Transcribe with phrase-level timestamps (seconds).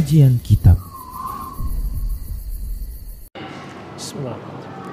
[0.00, 0.80] Kajian Kitab
[4.00, 4.40] Bismillah.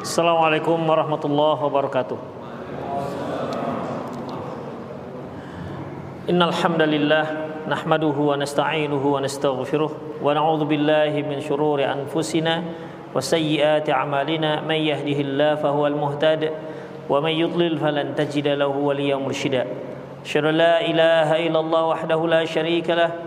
[0.04, 2.20] Assalamualaikum warahmatullahi wabarakatuh.
[6.28, 7.24] Innal hamdalillah
[7.72, 12.68] nahmaduhu wa nasta'inuhu wa nastaghfiruh wa na'udzu billahi min shururi anfusina
[13.16, 16.52] wa sayyiati a'malina man yahdihillahu fahuwal muhtad
[17.08, 19.72] wa man yudlil falan tajida lahu waliyyan mursyida.
[20.28, 23.27] Asyhadu ilaha illallah wahdahu la syarika lah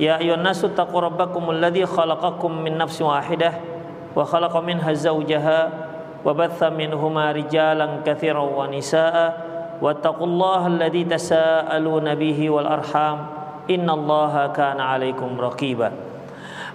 [0.00, 3.52] يا أيها الناس اتقوا ربكم الذي خلقكم من نفس واحدة
[4.16, 5.60] وخلق منها زوجها
[6.24, 9.16] وبث منهما رجالا كثيرا ونساء
[9.82, 13.18] واتقوا الله الذي تساءلون به والأرحام
[13.70, 15.92] إن الله كان عليكم رقيبا.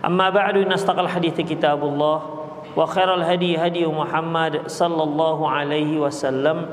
[0.06, 2.22] أما بعد إن أصدق الحديث كتاب الله
[2.78, 6.66] وخير الهدي هدي محمد صلى الله عليه وسلم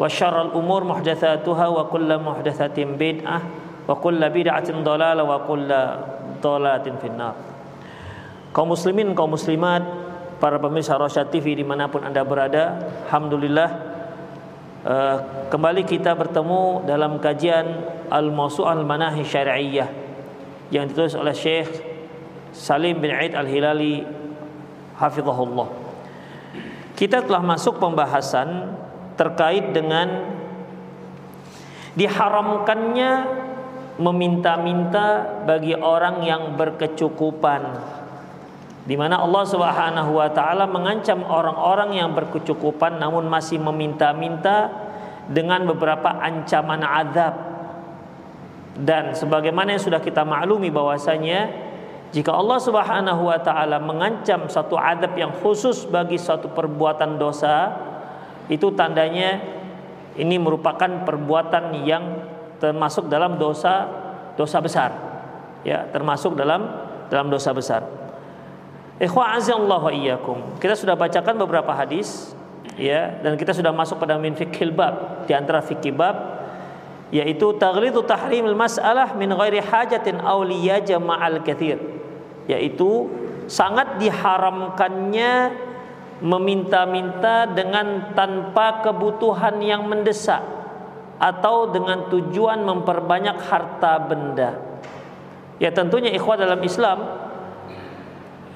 [0.00, 3.40] وشر الأمور محدثاتها وكل محدثة بدعة
[3.90, 5.82] wa kullu bid'atin dhalalah wa kullu
[6.38, 7.34] dhalatin finnar.
[8.54, 9.82] Kaum muslimin kaum muslimat
[10.38, 12.78] para pemirsa Rosyad TV di mana pun anda berada
[13.10, 13.68] Alhamdulillah
[14.86, 15.16] uh,
[15.50, 17.66] kembali kita bertemu dalam kajian
[18.06, 19.90] Al-Mawsu' Al-Manahi Syari'iyah
[20.70, 21.70] yang ditulis oleh Syekh
[22.54, 24.06] Salim bin Aid Al-Hilali
[24.98, 25.68] hafizahullah.
[26.94, 28.70] Kita telah masuk pembahasan
[29.18, 30.30] terkait dengan
[31.94, 33.12] diharamkannya
[34.00, 37.62] meminta-minta bagi orang yang berkecukupan
[38.88, 44.72] di mana Allah Subhanahu wa taala mengancam orang-orang yang berkecukupan namun masih meminta-minta
[45.28, 47.34] dengan beberapa ancaman azab.
[48.80, 51.52] Dan sebagaimana yang sudah kita maklumi bahwasanya
[52.10, 57.76] jika Allah Subhanahu wa taala mengancam satu azab yang khusus bagi suatu perbuatan dosa,
[58.48, 59.38] itu tandanya
[60.16, 62.04] ini merupakan perbuatan yang
[62.60, 63.88] termasuk dalam dosa
[64.36, 64.90] dosa besar.
[65.66, 66.68] Ya, termasuk dalam
[67.10, 67.82] dalam dosa besar.
[70.60, 72.36] Kita sudah bacakan beberapa hadis
[72.76, 76.44] ya dan kita sudah masuk pada min fikhil bab di antara fikih bab
[77.08, 81.80] yaitu taghlidu tahrimil mas'alah min ghairi hajatin aw liyajma'al katsir
[82.46, 83.08] yaitu
[83.50, 85.32] sangat diharamkannya
[86.20, 90.44] meminta-minta dengan tanpa kebutuhan yang mendesak
[91.20, 94.56] atau dengan tujuan memperbanyak harta benda.
[95.60, 97.04] Ya tentunya ikhwah dalam Islam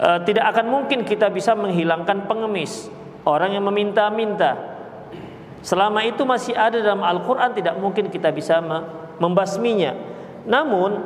[0.00, 2.88] e, tidak akan mungkin kita bisa menghilangkan pengemis,
[3.28, 4.56] orang yang meminta-minta.
[5.60, 8.60] Selama itu masih ada dalam Al-Qur'an tidak mungkin kita bisa
[9.20, 9.92] membasminya.
[10.44, 11.00] Namun,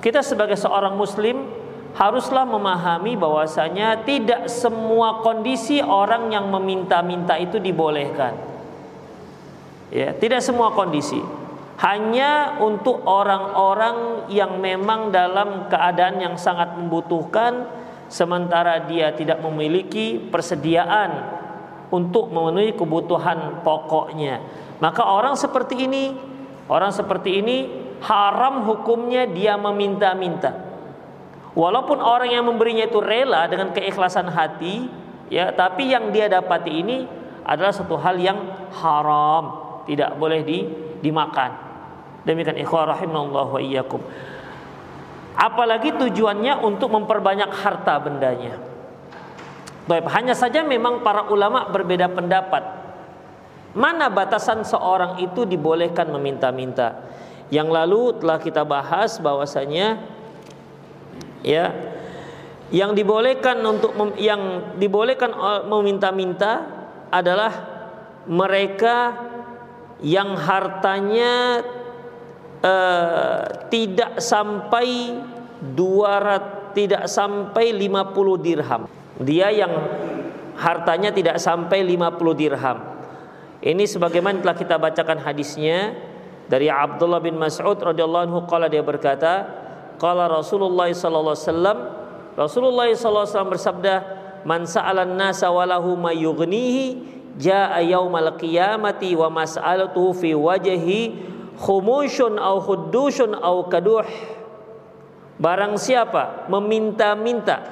[0.00, 1.44] kita sebagai seorang muslim
[1.92, 8.57] haruslah memahami bahwasanya tidak semua kondisi orang yang meminta-minta itu dibolehkan.
[9.88, 11.20] Ya, tidak semua kondisi.
[11.78, 17.70] Hanya untuk orang-orang yang memang dalam keadaan yang sangat membutuhkan
[18.10, 21.38] sementara dia tidak memiliki persediaan
[21.88, 24.42] untuk memenuhi kebutuhan pokoknya.
[24.82, 26.12] Maka orang seperti ini,
[26.66, 27.56] orang seperti ini
[28.02, 30.66] haram hukumnya dia meminta-minta.
[31.56, 34.86] Walaupun orang yang memberinya itu rela dengan keikhlasan hati,
[35.32, 36.96] ya, tapi yang dia dapati ini
[37.42, 38.38] adalah satu hal yang
[38.78, 40.68] haram, tidak boleh di,
[41.00, 41.66] dimakan.
[42.28, 44.04] Demikian ikhwah rahimallahu wa iyyakum
[45.38, 48.58] apalagi tujuannya untuk memperbanyak harta bendanya.
[49.86, 52.60] Baik, hanya saja memang para ulama berbeda pendapat.
[53.72, 57.06] Mana batasan seorang itu dibolehkan meminta-minta?
[57.48, 60.02] Yang lalu telah kita bahas bahwasanya
[61.40, 61.72] ya
[62.68, 65.32] yang dibolehkan untuk yang dibolehkan
[65.64, 66.68] meminta-minta
[67.08, 67.52] adalah
[68.28, 69.16] mereka
[70.02, 71.62] yang hartanya
[72.62, 75.18] uh, tidak sampai
[75.74, 78.86] 200 tidak sampai 50 dirham.
[79.18, 79.72] Dia yang
[80.54, 82.78] hartanya tidak sampai 50 dirham.
[83.58, 85.98] Ini sebagaimana telah kita bacakan hadisnya
[86.46, 89.50] dari Abdullah bin Mas'ud radhiyallahu anhu qala dia berkata,
[89.98, 91.78] qala Rasulullah sallallahu alaihi wasallam
[92.38, 93.94] Rasulullah sallallahu alaihi wasallam bersabda,
[94.46, 101.14] "Man sa'alan nasa walahu ma yughnihi jaa yaumal qiyamati wa mas'alatuhu fi wajhi
[101.56, 104.06] khumushun au khudushun au kaduh.
[105.38, 107.62] Barang siapa meminta-minta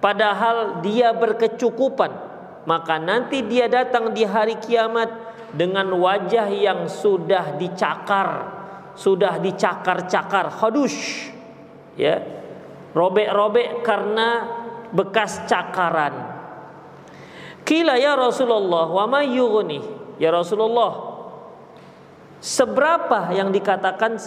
[0.00, 2.08] padahal dia berkecukupan
[2.64, 5.12] maka nanti dia datang di hari kiamat
[5.52, 8.48] dengan wajah yang sudah dicakar
[8.96, 11.28] sudah dicakar-cakar khadush
[12.00, 12.20] ya.
[12.92, 14.44] Robek-robek karena
[14.92, 16.31] bekas cakaran
[17.62, 20.92] kila ya Rasulullah wa ma ya Rasulullah
[22.42, 24.18] seberapa yang dikatakan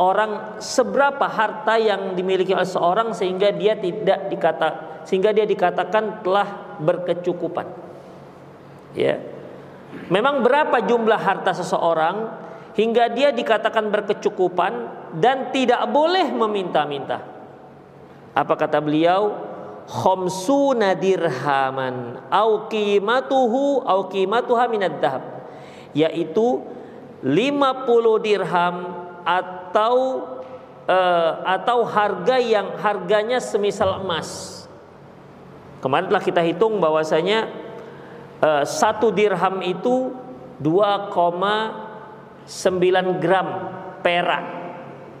[0.00, 4.68] orang seberapa harta yang dimiliki oleh seorang sehingga dia tidak dikata
[5.06, 7.66] sehingga dia dikatakan telah berkecukupan.
[8.94, 9.18] Ya.
[10.08, 12.32] Memang berapa jumlah harta seseorang
[12.72, 14.72] hingga dia dikatakan berkecukupan
[15.20, 17.20] dan tidak boleh meminta-minta.
[18.32, 19.51] Apa kata beliau?
[19.92, 25.20] Khomsuna dirhaman au qimatuhu au qimatuha minad dahab.
[25.92, 26.64] Yaitu
[27.20, 28.76] 50 dirham
[29.20, 29.96] atau
[30.88, 34.64] uh, atau harga yang harganya semisal emas.
[35.84, 37.52] Kemarin telah kita hitung bahwasanya
[38.40, 40.08] uh, satu dirham itu
[40.64, 42.48] 2,9
[43.20, 43.48] gram
[44.00, 44.44] perak.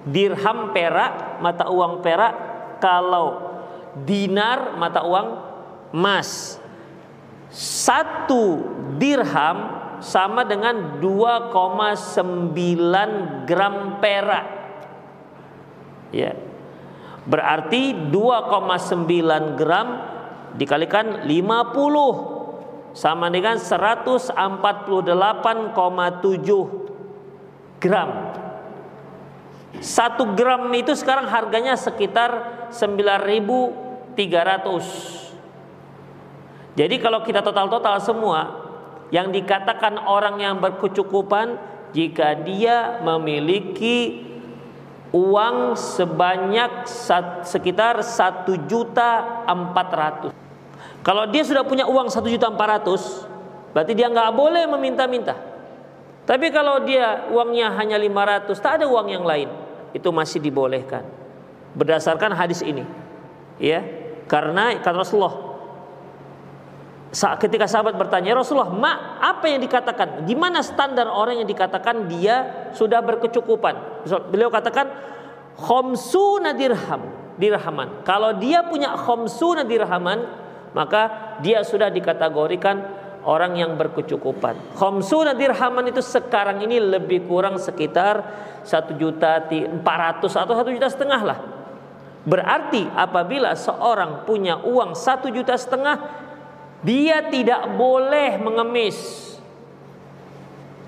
[0.08, 2.32] Dirham perak mata uang perak
[2.80, 3.51] kalau
[4.04, 5.28] dinar mata uang
[5.92, 6.56] emas.
[7.52, 8.64] Satu
[8.96, 14.46] dirham sama dengan 2,9 gram perak.
[16.10, 16.32] Ya.
[17.22, 19.88] Berarti 2,9 gram
[20.58, 22.32] dikalikan 50
[22.92, 24.36] sama dengan 148,7
[27.80, 28.10] gram.
[29.80, 32.30] Satu gram itu sekarang harganya sekitar
[34.14, 35.22] 9.300.
[36.72, 38.64] Jadi kalau kita total-total semua
[39.12, 41.60] yang dikatakan orang yang berkecukupan
[41.92, 44.24] jika dia memiliki
[45.12, 46.88] uang sebanyak
[47.44, 50.32] sekitar satu juta empat ratus.
[51.04, 53.28] Kalau dia sudah punya uang satu juta empat ratus,
[53.76, 55.36] berarti dia nggak boleh meminta-minta.
[56.24, 59.52] Tapi kalau dia uangnya hanya lima ratus, tak ada uang yang lain,
[59.92, 61.04] itu masih dibolehkan.
[61.76, 62.86] Berdasarkan hadis ini,
[63.60, 63.84] ya,
[64.32, 65.36] karena kata Rasulullah,
[67.36, 70.24] ketika sahabat bertanya Rasulullah, "Ma, apa yang dikatakan?
[70.24, 74.88] Gimana standar orang yang dikatakan dia sudah berkecukupan?" Beliau katakan
[75.60, 78.08] khomsuna dirham, dirhaman.
[78.08, 80.24] Kalau dia punya khomsuna dirhaman,
[80.72, 82.80] maka dia sudah dikategorikan
[83.28, 84.80] orang yang berkecukupan.
[84.80, 88.24] Khomsuna dirhaman itu sekarang ini lebih kurang sekitar
[88.64, 91.38] satu juta empat ratus atau satu juta setengah lah.
[92.22, 95.98] Berarti apabila seorang punya uang satu juta setengah
[96.82, 98.98] dia tidak boleh mengemis.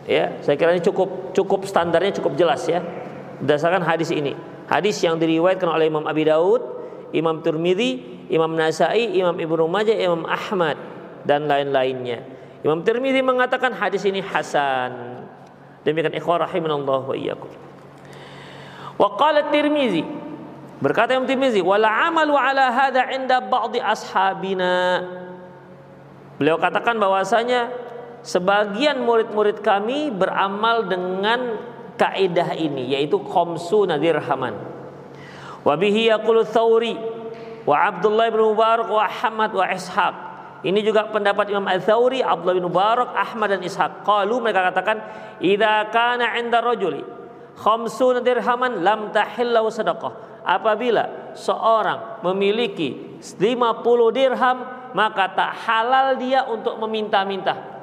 [0.05, 2.83] Ya, saya kira ini cukup cukup standarnya cukup jelas ya.
[3.43, 4.39] Berdasarkan hadis ini.
[4.71, 6.63] Hadis yang diriwayatkan oleh Imam Abi Daud,
[7.11, 10.79] Imam Turmidi, Imam Nasai, Imam Ibnu Majah, Imam Ahmad
[11.27, 12.23] dan lain-lainnya.
[12.65, 15.21] Imam Tirmidzi mengatakan hadis ini hasan.
[15.85, 17.53] Demikian ikhwah rahimanallah wa iyyakum.
[18.97, 20.24] Wa qala Tirmizi
[20.85, 25.01] berkata Imam Tirmizi wala amalu ala hadha inda ba'di ashabina
[26.35, 27.71] Beliau katakan bahwasanya
[28.27, 31.63] sebagian murid-murid kami beramal dengan
[31.95, 34.59] kaidah ini yaitu khamsuna dirhaman.
[35.63, 36.99] Wa bihi yaqulu Tsauri
[37.63, 40.15] wa Abdullah bin Mubarak wa Ahmad wa Ishaq.
[40.65, 44.03] Ini juga pendapat Imam Al-Tsauri, Abdullah bin Mubarak, Ahmad dan Ishaq.
[44.03, 44.97] Qalu mereka katakan,
[45.39, 47.05] "Idza kana 'inda rajuli
[47.55, 53.41] khamsuna dirhaman lam tahillu sadaqah." Apabila seorang memiliki 50
[54.13, 54.59] dirham
[54.95, 57.75] maka tak halal dia untuk meminta-minta.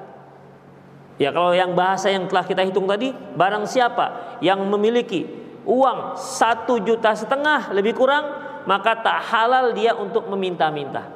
[1.19, 5.27] Ya kalau yang bahasa yang telah kita hitung tadi, barang siapa yang memiliki
[5.67, 8.25] uang satu juta setengah lebih kurang,
[8.65, 11.11] maka tak halal dia untuk meminta-minta.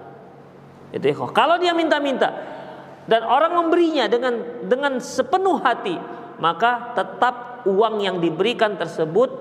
[0.93, 1.15] Itu ya.
[1.31, 2.29] Kalau dia minta-minta
[3.07, 5.97] dan orang memberinya dengan dengan sepenuh hati,
[6.37, 9.31] maka tetap uang yang diberikan tersebut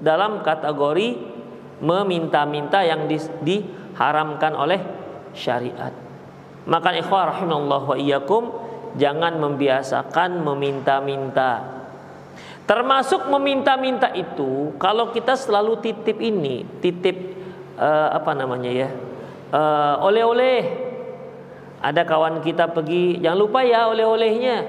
[0.00, 1.36] dalam kategori
[1.80, 4.80] meminta-minta yang di, diharamkan oleh
[5.36, 5.92] syariat.
[6.66, 8.44] Maka ikhwah rahimallahu wa iyyakum
[8.98, 11.76] jangan membiasakan meminta-minta.
[12.66, 17.14] Termasuk meminta-minta itu kalau kita selalu titip ini, titip
[17.78, 18.88] uh, apa namanya ya?
[19.54, 20.84] Uh, oleh-oleh.
[21.76, 24.64] Ada kawan kita pergi, jangan lupa ya oleh-olehnya.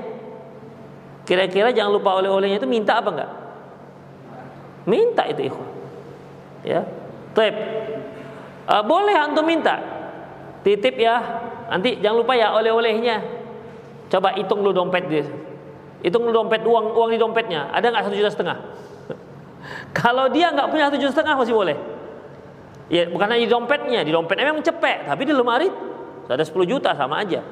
[1.26, 3.32] Kira-kira jangan lupa oleh-olehnya itu minta apa enggak?
[4.86, 5.67] Minta itu ikhwah.
[6.66, 6.82] Ya.
[7.38, 7.56] Tip.
[8.68, 9.80] Uh, boleh antum minta,
[10.66, 11.22] Titip ya.
[11.72, 13.24] Nanti jangan lupa ya oleh-olehnya.
[14.12, 15.24] Coba hitung dulu dompet dia.
[16.04, 17.72] Hitung dulu dompet uang uang di dompetnya.
[17.72, 18.58] Ada nggak satu juta setengah?
[19.98, 21.78] Kalau dia nggak punya satu juta setengah masih boleh.
[22.88, 25.68] Ya bukan hanya di dompetnya, di dompetnya memang cepet, tapi di lemari
[26.28, 27.44] ada 10 juta sama aja.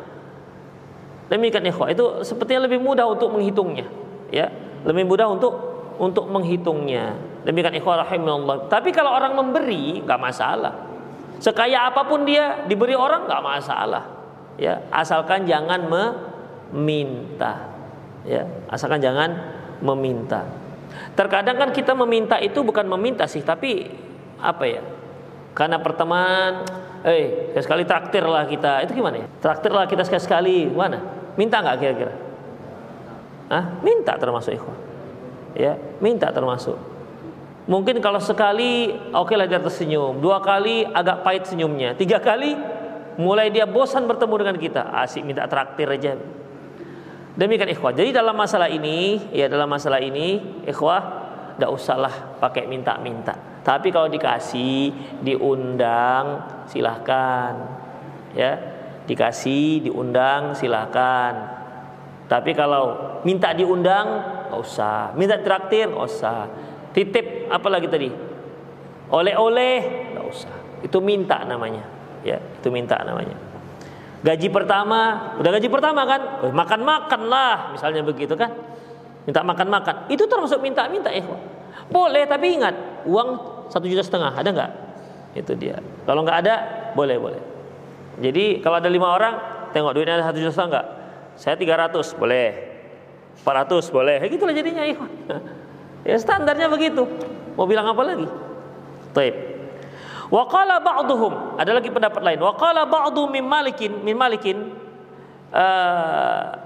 [1.27, 3.83] Demikian ikhwah, itu sepertinya lebih mudah untuk menghitungnya,
[4.31, 4.47] ya.
[4.87, 5.53] Lebih mudah untuk
[5.99, 7.34] untuk menghitungnya.
[7.45, 8.65] Demikian ikhwah rahimahullah.
[8.67, 10.73] Tapi kalau orang memberi nggak masalah.
[11.37, 14.03] Sekaya apa pun dia diberi orang nggak masalah.
[14.57, 17.69] Ya, asalkan jangan meminta.
[18.25, 19.29] Ya, asalkan jangan
[19.77, 20.41] meminta.
[21.13, 23.93] Terkadang kan kita meminta itu bukan meminta sih, tapi
[24.41, 24.81] apa ya?
[25.53, 26.65] Karena pertemanan,
[27.05, 28.81] eh sekali traktir lah kita.
[28.87, 29.27] Itu gimana ya?
[29.39, 30.71] Traktir lah kita sekali-sekali.
[30.71, 30.99] Mana?
[31.35, 32.13] Minta nggak kira-kira?
[33.51, 34.79] Ah, minta termasuk ikhwan.
[35.53, 36.94] Ya, minta termasuk.
[37.65, 42.53] Mungkin kalau sekali oke okay lah dia tersenyum, dua kali agak pahit senyumnya, tiga kali
[43.17, 46.13] mulai dia bosan bertemu dengan kita, asik minta traktir aja.
[47.35, 47.91] Demikian ikhwah.
[47.91, 51.01] Jadi dalam masalah ini, ya dalam masalah ini, ikhwah,
[51.55, 53.35] tidak usahlah pakai minta-minta.
[53.59, 57.53] Tapi kalau dikasih, diundang, silahkan.
[58.31, 58.55] Ya,
[59.03, 61.33] dikasih, diundang, silahkan.
[62.31, 64.07] Tapi kalau minta diundang,
[64.47, 65.11] nggak usah.
[65.19, 66.47] Minta traktir, nggak usah.
[66.95, 68.09] Titip, apalagi tadi?
[69.09, 69.75] Oleh-oleh,
[70.15, 70.55] nggak usah.
[70.81, 71.85] Itu minta namanya.
[72.25, 73.37] Ya, itu minta namanya.
[74.25, 76.21] Gaji pertama, udah gaji pertama kan?
[76.49, 78.49] Makan-makan lah, misalnya begitu kan?
[79.29, 80.09] Minta makan-makan.
[80.09, 81.21] Itu termasuk minta-minta, ya.
[81.93, 84.71] Boleh, tapi ingat, uang satu juta setengah ada nggak
[85.35, 86.55] itu dia kalau nggak ada
[86.95, 87.41] boleh boleh
[88.21, 89.33] jadi kalau ada lima orang
[89.75, 90.87] tengok duitnya ada satu juta setengah nggak
[91.35, 92.47] saya tiga ratus boleh
[93.43, 95.11] empat ratus boleh ya gitulah jadinya ikhwan
[96.05, 97.03] ya standarnya begitu.
[97.57, 98.29] Mau bilang apa lagi?
[99.11, 99.35] Taib.
[100.29, 101.57] Waqala ba'duhum.
[101.57, 102.39] Ada lagi pendapat lain.
[102.41, 104.73] Waqala ba'du min malikin min malikin
[105.53, 106.65] uh,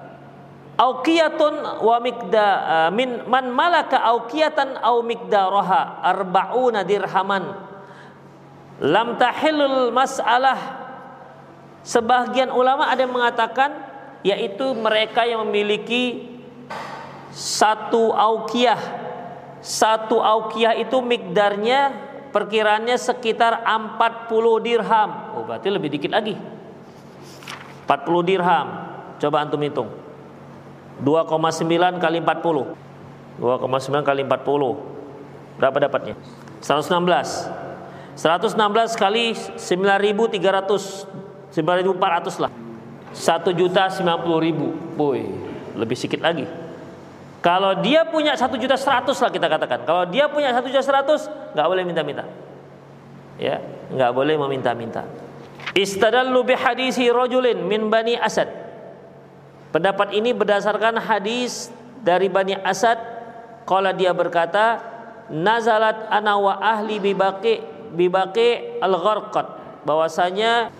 [0.80, 7.44] Aukiyatun wa mikda uh, min man malaka aukiyatan au mikdaraha arba'una dirhaman.
[8.80, 10.80] Lam tahillul mas'alah.
[11.84, 13.76] Sebagian ulama ada yang mengatakan
[14.24, 16.32] yaitu mereka yang memiliki
[17.36, 18.80] satu aukiyah
[19.60, 21.92] satu aukiyah itu mikdarnya
[22.32, 25.10] perkiraannya sekitar 40 dirham.
[25.36, 26.36] Oh berarti lebih dikit lagi.
[27.86, 28.68] 40 dirham.
[29.20, 29.90] Coba antum hitung.
[31.00, 32.76] 2,9 kali 40
[33.40, 36.16] 2,9 kali 40 berapa dapatnya?
[36.60, 41.08] 116 116 kali 9.300
[41.56, 42.52] 9.400 lah.
[43.16, 44.76] 1 juta 90 ribu.
[45.00, 45.50] Boy
[45.80, 46.44] lebih sedikit lagi
[47.40, 49.80] kalau dia punya 1 juta 100 lah kita katakan.
[49.88, 52.28] Kalau dia punya 1 juta 100 nggak boleh minta-minta.
[53.40, 55.08] Ya nggak boleh meminta-minta.
[55.72, 58.52] Istadallu bihadisi rajulin min bani asad.
[59.70, 61.70] Pendapat ini berdasarkan hadis
[62.02, 62.98] dari Bani Asad.
[63.70, 64.82] Kala dia berkata
[65.30, 67.62] Nazalat ana wa ahli bibaki
[67.94, 69.46] bibaki al-gharqat.
[69.86, 70.74] Bahwasanya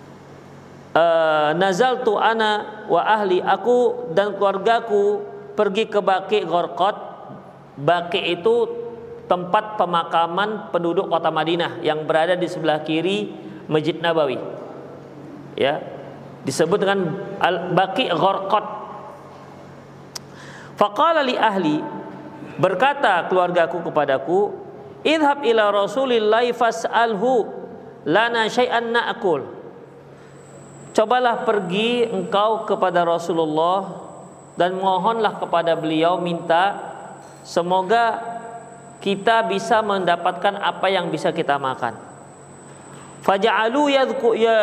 [0.90, 5.22] uh, nazal tu ana wa ahli aku dan keluargaku
[5.54, 6.96] pergi ke Baki Gharqat
[7.80, 8.68] Baki itu
[9.30, 13.30] tempat pemakaman penduduk kota Madinah yang berada di sebelah kiri
[13.70, 14.36] Masjid Nabawi.
[15.54, 15.80] Ya
[16.42, 18.80] disebut dengan al-Baki Gharqat
[20.80, 21.76] Faqala li ahli
[22.56, 24.48] berkata keluargaku kepadaku,
[25.04, 27.44] "Idhab ila Rasulillah fas'alhu
[28.08, 29.44] lana syai'an na'kul."
[30.96, 34.09] Cobalah pergi engkau kepada Rasulullah
[34.60, 36.76] dan mohonlah kepada beliau minta
[37.48, 38.20] semoga
[39.00, 41.96] kita bisa mendapatkan apa yang bisa kita makan.
[43.24, 44.04] Faja'alu ya,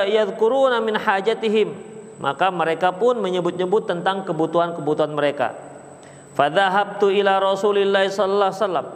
[0.06, 1.74] yadhkuruna min hajatihim.
[2.22, 5.58] Maka mereka pun menyebut-nyebut tentang kebutuhan-kebutuhan mereka.
[6.38, 8.88] Fadhahabtu ila Rasulillah sallallahu alaihi wasallam.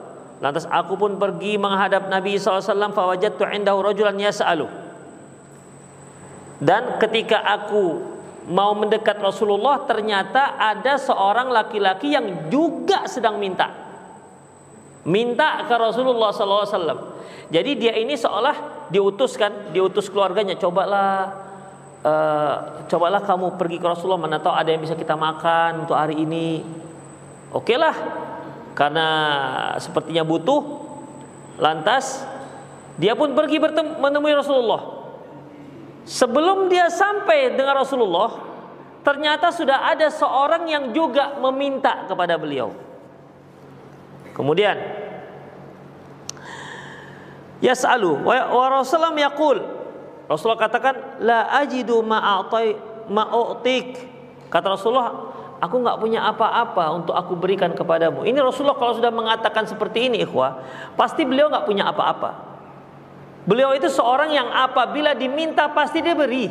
[0.42, 4.66] Lantas aku pun pergi menghadap Nabi SAW fawajadtu indahu rajulan yas'alu.
[6.62, 8.02] Dan ketika aku
[8.52, 13.72] mau mendekat Rasulullah ternyata ada seorang laki-laki yang juga sedang minta.
[15.08, 17.10] Minta ke Rasulullah SAW.
[17.50, 21.32] Jadi dia ini seolah diutuskan, diutus keluarganya, cobalah
[22.06, 22.56] uh,
[22.86, 26.62] cobalah kamu pergi ke Rasulullah mana tahu ada yang bisa kita makan untuk hari ini
[27.52, 27.92] Oke lah,
[28.72, 29.08] karena
[29.76, 30.88] sepertinya butuh.
[31.60, 32.24] Lantas
[32.96, 35.01] dia pun pergi bertemu, menemui Rasulullah.
[36.02, 38.42] Sebelum dia sampai dengan Rasulullah,
[39.06, 42.74] ternyata sudah ada seorang yang juga meminta kepada beliau.
[44.32, 44.80] Kemudian
[47.62, 49.62] Yas'alu wa, Rasulullah yaqul
[50.26, 52.74] Rasulullah katakan la ajidu ma'atai
[53.12, 54.02] ma'utik
[54.50, 55.32] kata Rasulullah
[55.62, 58.26] aku nggak punya apa-apa untuk aku berikan kepadamu.
[58.26, 60.58] Ini Rasulullah kalau sudah mengatakan seperti ini, ikhwah,
[60.98, 62.51] pasti beliau nggak punya apa-apa.
[63.42, 66.46] Beliau itu seorang yang apabila diminta pasti dia beri.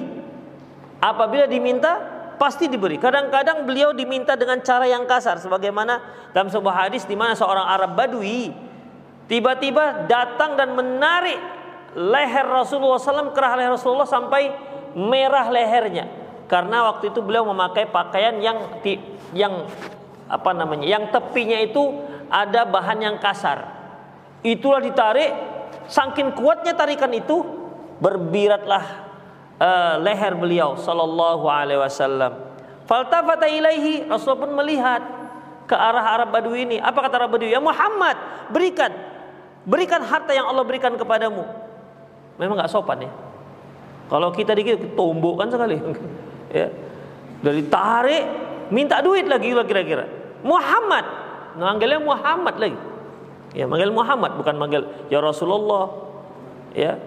[1.00, 2.96] Apabila diminta pasti diberi.
[2.96, 6.00] Kadang-kadang beliau diminta dengan cara yang kasar sebagaimana
[6.32, 8.48] dalam sebuah hadis di mana seorang Arab Badui
[9.28, 11.36] tiba-tiba datang dan menarik
[11.92, 14.50] leher Rasulullah SAW kerah leher Rasulullah sampai
[14.96, 16.08] merah lehernya
[16.48, 18.58] karena waktu itu beliau memakai pakaian yang
[19.36, 19.68] yang
[20.26, 21.82] apa namanya yang tepinya itu
[22.26, 23.70] ada bahan yang kasar
[24.42, 25.30] itulah ditarik
[25.90, 27.42] saking kuatnya tarikan itu
[27.98, 28.84] berbiratlah
[29.58, 32.32] uh, leher beliau sallallahu alaihi wasallam.
[32.86, 35.02] Faltafata ilaihi Rasul pun melihat
[35.66, 36.76] ke arah Arab Badui ini.
[36.78, 38.16] Apa kata Arab Badui ya Muhammad
[38.50, 38.90] berikan.
[39.66, 41.44] Berikan harta yang Allah berikan kepadamu.
[42.40, 43.12] Memang nggak sopan ya?
[44.08, 45.78] Kalau kita dikit tumbukkan sekali.
[46.50, 46.66] Ya.
[47.46, 48.24] Dari tarik
[48.74, 50.10] minta duit lagi kira-kira.
[50.42, 51.06] Muhammad.
[51.54, 52.89] Manggilnya Muhammad lagi
[53.54, 55.90] ya manggil Muhammad bukan manggil ya Rasulullah.
[56.74, 56.98] Ya.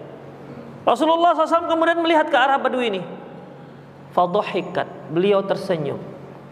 [0.84, 3.02] Rasulullah SAW kemudian melihat ke arah Badui ini.
[4.12, 5.98] Fadhahikat beliau tersenyum.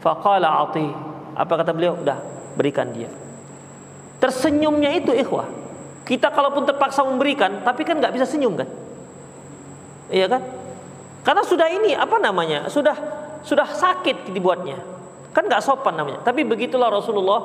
[0.00, 0.88] Faqala ati.
[1.36, 2.00] Apa kata beliau?
[2.00, 2.18] Dah
[2.56, 3.08] berikan dia.
[4.20, 5.48] Tersenyumnya itu ikhwah
[6.02, 8.68] kita kalaupun terpaksa memberikan tapi kan nggak bisa senyum kan?
[10.12, 10.42] Iya kan?
[11.22, 12.66] Karena sudah ini apa namanya?
[12.66, 12.94] Sudah
[13.46, 14.78] sudah sakit dibuatnya.
[15.32, 16.20] Kan nggak sopan namanya.
[16.26, 17.40] Tapi begitulah Rasulullah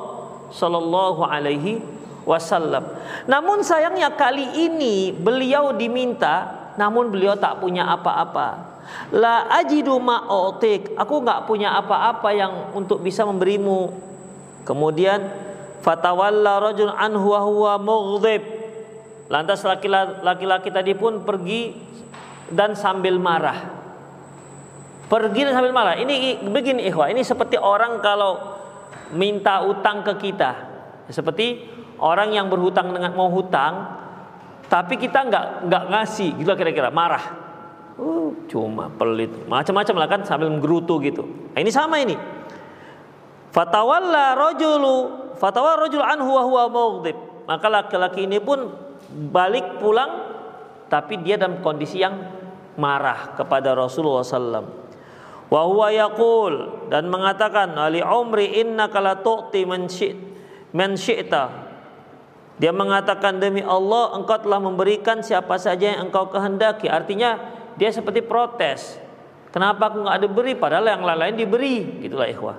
[0.52, 1.80] Shallallahu Alaihi
[2.28, 2.84] Wasallam.
[3.24, 8.76] Namun sayangnya kali ini beliau diminta, namun beliau tak punya apa-apa.
[9.16, 10.92] La ajidu ma'otik.
[11.00, 13.96] Aku nggak punya apa-apa yang untuk bisa memberimu.
[14.68, 15.24] Kemudian
[15.80, 18.44] fatawalla rajul anhu wa huwa mughdib.
[19.32, 19.64] Lantas
[20.20, 21.72] laki-laki tadi pun pergi
[22.52, 23.76] dan sambil marah.
[25.08, 25.96] Pergi dan sambil marah.
[25.96, 28.36] Ini begini ikhwah, ini seperti orang kalau
[29.16, 30.52] minta utang ke kita.
[31.08, 33.98] Seperti orang yang berhutang dengan mau hutang
[34.68, 37.24] tapi kita nggak nggak ngasih gitu kira-kira marah.
[37.98, 39.32] Uh, cuma pelit.
[39.48, 41.26] Macam-macam lah kan sambil menggerutu gitu.
[41.26, 42.14] Nah, ini sama ini.
[43.50, 44.96] Fatawalla rajulu
[45.40, 46.64] fatawalla rajul anhu wa huwa.
[47.48, 48.70] Maka laki-laki ini pun
[49.32, 50.36] balik pulang
[50.92, 52.12] tapi dia dalam kondisi yang
[52.76, 54.68] marah kepada Rasulullah SAW.
[55.48, 59.88] Wa huwa yaqul dan mengatakan ali umri innaka la tu'ti man.
[62.58, 66.90] Dia mengatakan demi Allah engkau telah memberikan siapa saja yang engkau kehendaki.
[66.90, 67.38] Artinya
[67.78, 68.98] dia seperti protes.
[69.54, 72.02] Kenapa aku nggak diberi padahal yang lain-lain diberi?
[72.02, 72.58] Gitulah ikhwah.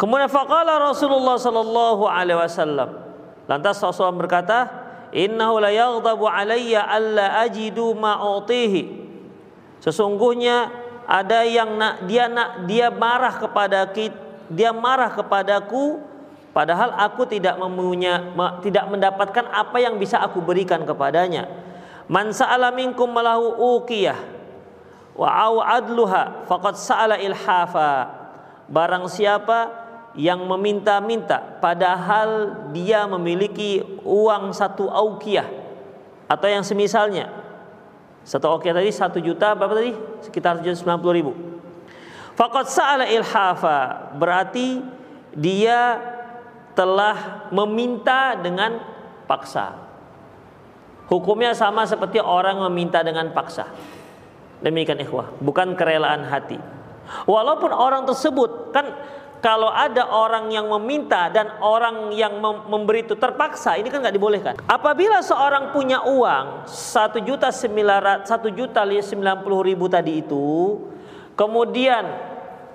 [0.00, 2.90] Kemudian faqala Rasulullah sallallahu alaihi wasallam.
[3.44, 4.58] Lantas Rasulullah berkata,
[5.14, 8.82] innahu la yaghdabu alayya alla ajidu ma'utihi
[9.82, 10.70] sesungguhnya
[11.06, 14.16] ada yang nak dia nak dia marah kepada kita
[14.50, 16.02] dia marah kepadaku
[16.50, 18.32] padahal aku tidak mempunya
[18.64, 21.46] tidak mendapatkan apa yang bisa aku berikan kepadanya.
[22.10, 24.18] Man sa'ala minkum malahu uqiyah
[25.14, 28.18] wa au adluha faqad sa'ala ilhafa.
[28.70, 29.70] Barang siapa
[30.18, 35.46] yang meminta-minta padahal dia memiliki uang satu aukiyah
[36.26, 37.30] atau yang semisalnya.
[38.26, 39.94] Satu aukiyah tadi satu juta berapa tadi?
[40.22, 41.32] Sekitar 790 ribu.
[42.34, 44.82] Fakat sa'ala ilhafa berarti
[45.34, 45.98] dia
[46.80, 48.80] telah meminta dengan
[49.28, 49.76] paksa.
[51.12, 53.68] Hukumnya sama seperti orang meminta dengan paksa.
[54.64, 56.56] Demikian ikhwah bukan kerelaan hati.
[57.28, 58.96] Walaupun orang tersebut kan
[59.44, 64.54] kalau ada orang yang meminta dan orang yang memberi itu terpaksa, ini kan nggak dibolehkan.
[64.64, 70.80] Apabila seorang punya uang satu juta satu juta sembilan puluh ribu tadi itu,
[71.36, 72.04] kemudian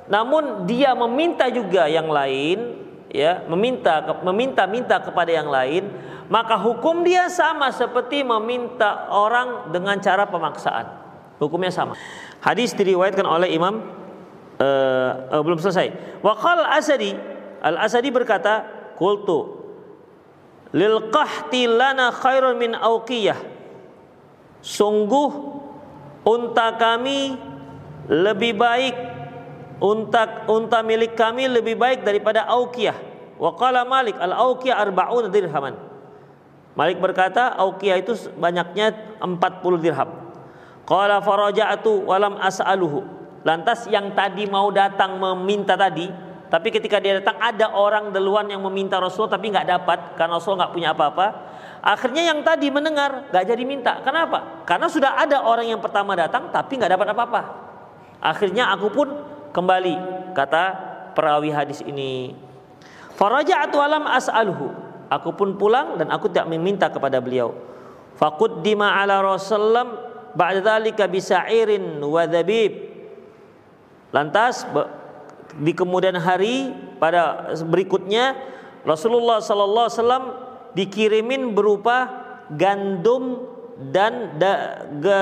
[0.05, 2.84] namun dia meminta juga yang lain,
[3.15, 5.88] ya meminta meminta minta kepada yang lain,
[6.28, 10.86] maka hukum dia sama seperti meminta orang dengan cara pemaksaan.
[11.39, 11.95] Hukumnya sama.
[12.43, 13.84] Hadis diriwayatkan oleh Imam
[14.60, 16.19] uh, uh, belum selesai.
[16.23, 17.12] Waqal Asadi,
[17.63, 18.63] Al Asadi berkata,
[18.95, 19.63] "Qultu
[20.75, 23.39] lil qahti lana khairun min auqiyah."
[24.65, 25.32] Sungguh
[26.25, 27.38] unta kami
[28.10, 29.14] lebih baik
[29.79, 32.95] unta unta milik kami lebih baik daripada auqiyah.
[33.35, 35.75] Wa qala Malik al auqiyah arba'un dirhaman.
[36.75, 39.31] Malik berkata auqiyah itu banyaknya 40
[39.83, 40.09] dirham.
[40.83, 43.03] Qala faraja'tu walam as'aluhu.
[43.47, 46.09] Lantas yang tadi mau datang meminta tadi,
[46.45, 50.57] tapi ketika dia datang ada orang duluan yang meminta Rasul tapi nggak dapat karena Rasul
[50.57, 51.27] nggak punya apa-apa.
[51.85, 54.01] Akhirnya yang tadi mendengar nggak jadi minta.
[54.01, 54.65] Kenapa?
[54.65, 57.41] Karena sudah ada orang yang pertama datang tapi nggak dapat apa-apa.
[58.21, 59.07] Akhirnya aku pun
[59.55, 59.95] kembali
[60.35, 60.63] kata
[61.15, 62.35] perawi hadis ini.
[63.15, 64.75] Faraja'atu alam as'alhu.
[65.07, 67.55] Aku pun pulang dan aku tidak meminta kepada beliau.
[68.19, 69.87] Faquddima ala Rasulullah
[70.35, 72.73] ba'da dzalika bisairin wa dzabib.
[74.11, 74.67] Lantas
[75.55, 78.35] di kemudian hari pada berikutnya
[78.83, 80.25] Rasulullah sallallahu alaihi wasallam
[80.75, 82.11] dikirimin berupa
[82.51, 83.47] gandum
[83.91, 85.21] dan da, ge,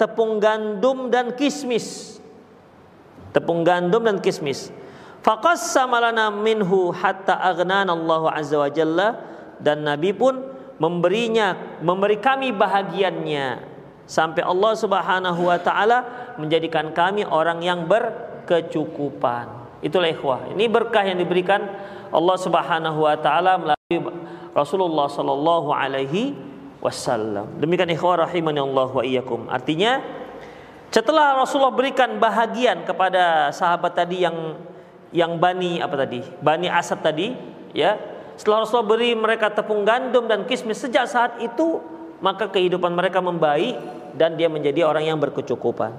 [0.00, 2.16] tepung gandum dan kismis.
[3.36, 4.72] Tepung gandum dan kismis.
[5.20, 9.20] Faqassama lana minhu hatta aghnana Allah azza wa jalla
[9.60, 10.40] dan Nabi pun
[10.80, 13.60] memberinya memberi kami bahagiannya
[14.08, 15.98] sampai Allah Subhanahu wa taala
[16.40, 19.68] menjadikan kami orang yang berkecukupan.
[19.84, 20.56] Itulah ikhwah.
[20.56, 21.60] Ini berkah yang diberikan
[22.08, 24.16] Allah Subhanahu wa taala melalui
[24.56, 26.32] Rasulullah sallallahu alaihi
[26.80, 27.60] wasallam.
[27.60, 29.50] Demikian ikhwah rahimani Allah wa iyyakum.
[29.52, 30.00] Artinya
[30.90, 34.56] setelah Rasulullah berikan bahagian kepada sahabat tadi yang
[35.14, 36.20] yang Bani apa tadi?
[36.42, 37.32] Bani Asad tadi,
[37.72, 37.96] ya.
[38.36, 41.80] Setelah Rasulullah beri mereka tepung gandum dan kismis sejak saat itu
[42.20, 43.76] maka kehidupan mereka membaik
[44.16, 45.92] dan dia menjadi orang yang berkecukupan.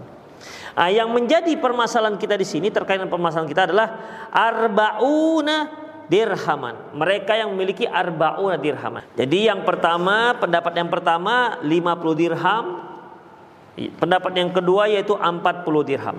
[0.78, 3.88] Nah, yang menjadi permasalahan kita di sini terkait dengan permasalahan kita adalah
[4.30, 5.58] arbauna
[6.06, 6.94] dirhaman.
[6.94, 9.02] Mereka yang memiliki arbauna dirhaman.
[9.18, 12.66] Jadi yang pertama, pendapat yang pertama 50 dirham.
[13.78, 15.38] Pendapat yang kedua yaitu 40
[15.86, 16.18] dirham.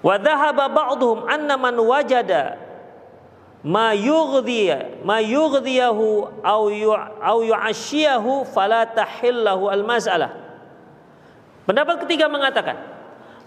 [0.00, 2.56] Wa dhahaba ba'dhum anna man wajada
[3.64, 6.64] ma yughdiya ma yughdiyahu au
[7.20, 10.32] au yu'ashiyahu fala tahillahu al-mas'alah.
[11.64, 12.76] Pendapat ketiga mengatakan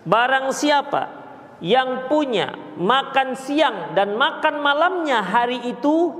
[0.05, 1.09] barang siapa
[1.61, 6.13] yang punya makan siang dan makan malamnya hari itu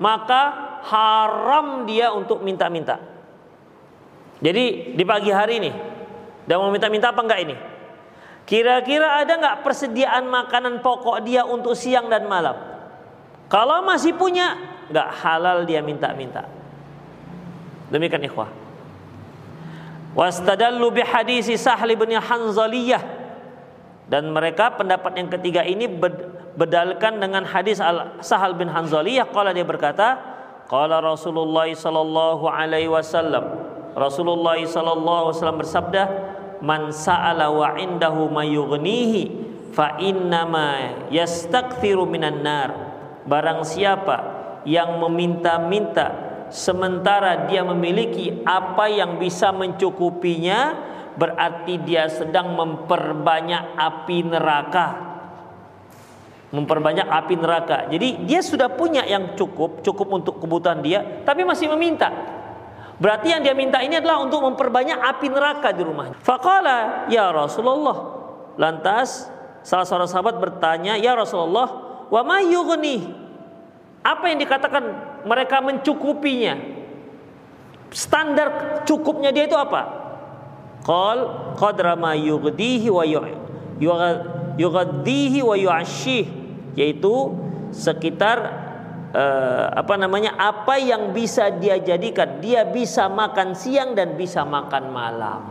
[0.00, 0.52] maka
[0.84, 3.00] haram dia untuk minta-minta.
[4.44, 5.93] Jadi di pagi hari ini
[6.44, 7.56] dan mau minta-minta apa enggak ini?
[8.44, 12.56] Kira-kira ada nggak persediaan makanan pokok dia untuk siang dan malam?
[13.48, 14.56] Kalau masih punya,
[14.92, 16.44] nggak halal dia minta-minta.
[17.88, 18.52] Demikian ikhwah.
[20.12, 23.24] Wastadallu bihadisi Sahl bin Hanzaliyah
[24.04, 25.88] dan mereka pendapat yang ketiga ini
[26.54, 30.20] berdalilkan dengan hadis Al Sahal bin Hanzaliyah qala dia berkata
[30.68, 33.42] qala Rasulullah sallallahu alaihi wasallam
[33.96, 36.02] Rasulullah sallallahu alaihi wasallam bersabda
[36.62, 39.22] man sa'ala wa indahu mayughnihi
[39.74, 42.70] fa innama yastakthiru minan nar.
[43.24, 44.16] Barang siapa
[44.68, 46.12] yang meminta-minta
[46.52, 50.76] sementara dia memiliki apa yang bisa mencukupinya
[51.18, 54.88] berarti dia sedang memperbanyak api neraka.
[56.54, 57.90] Memperbanyak api neraka.
[57.90, 62.14] Jadi dia sudah punya yang cukup cukup untuk kebutuhan dia tapi masih meminta
[62.94, 66.14] Berarti yang dia minta ini adalah untuk memperbanyak api neraka di rumahnya.
[66.22, 68.22] Faqala ya Rasulullah.
[68.54, 69.26] Lantas
[69.66, 71.66] salah seorang sahabat bertanya, "Ya Rasulullah,
[72.06, 73.02] wa ma yughni?"
[74.04, 74.84] Apa yang dikatakan
[75.26, 76.54] mereka mencukupinya?
[77.90, 80.04] Standar cukupnya dia itu apa?
[80.84, 81.18] Qal
[81.56, 83.02] qadra ma yughdihi wa
[84.60, 86.26] yughaddihi wa yu'ashih
[86.76, 87.14] yaitu
[87.72, 88.63] sekitar
[89.14, 92.42] uh, apa namanya apa yang bisa dia jadikan?
[92.42, 95.42] Dia bisa makan siang dan bisa makan malam.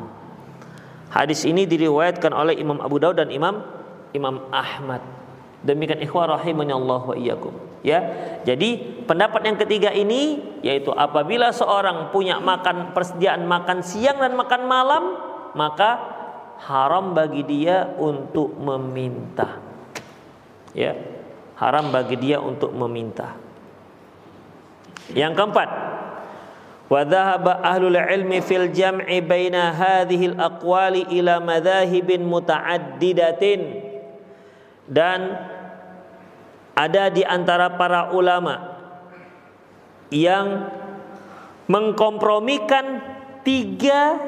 [1.10, 3.64] Hadis ini diriwayatkan oleh Imam Abu Daud dan Imam
[4.12, 5.02] Imam Ahmad.
[5.64, 7.56] Demikian ikhwah rahimani Allah wa iyyakum.
[7.84, 8.00] Ya
[8.44, 14.62] jadi pendapat yang ketiga ini yaitu apabila seorang punya makan persediaan makan siang dan makan
[14.68, 15.04] malam
[15.52, 16.00] maka
[16.64, 19.60] haram bagi dia untuk meminta.
[20.74, 20.98] Ya
[21.60, 23.44] haram bagi dia untuk meminta
[25.12, 25.68] yang keempat,
[26.88, 33.92] wa dhahaba ahlul ilmi fil jam'i baina hadhihi al-aqwali ila madhahibin mutaaddidatin.
[34.88, 35.36] Dan
[36.76, 38.80] ada di antara para ulama
[40.12, 40.72] yang
[41.68, 43.00] mengkompromikan
[43.44, 44.20] tiga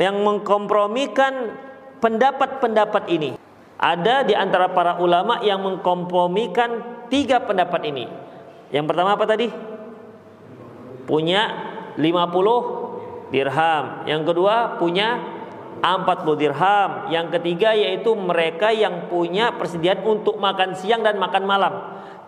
[0.00, 1.52] yang mengkompromikan
[2.00, 3.30] pendapat-pendapat ini.
[3.76, 8.08] Ada di antara para ulama yang mengkompromikan tiga pendapat ini.
[8.72, 9.69] Yang pertama apa tadi?
[11.04, 11.42] Punya
[11.96, 13.84] 50 dirham.
[14.04, 15.08] Yang kedua punya
[15.80, 16.90] 40 dirham.
[17.08, 21.74] Yang ketiga yaitu mereka yang punya persediaan untuk makan siang dan makan malam.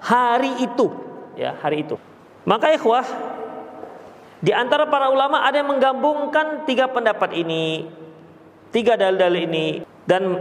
[0.03, 0.91] Hari itu,
[1.39, 1.95] ya, hari itu.
[2.43, 3.07] Maka ikhwah,
[4.43, 7.87] di antara para ulama ada yang menggabungkan tiga pendapat ini,
[8.75, 9.67] tiga dalil-dalil ini
[10.03, 10.35] dan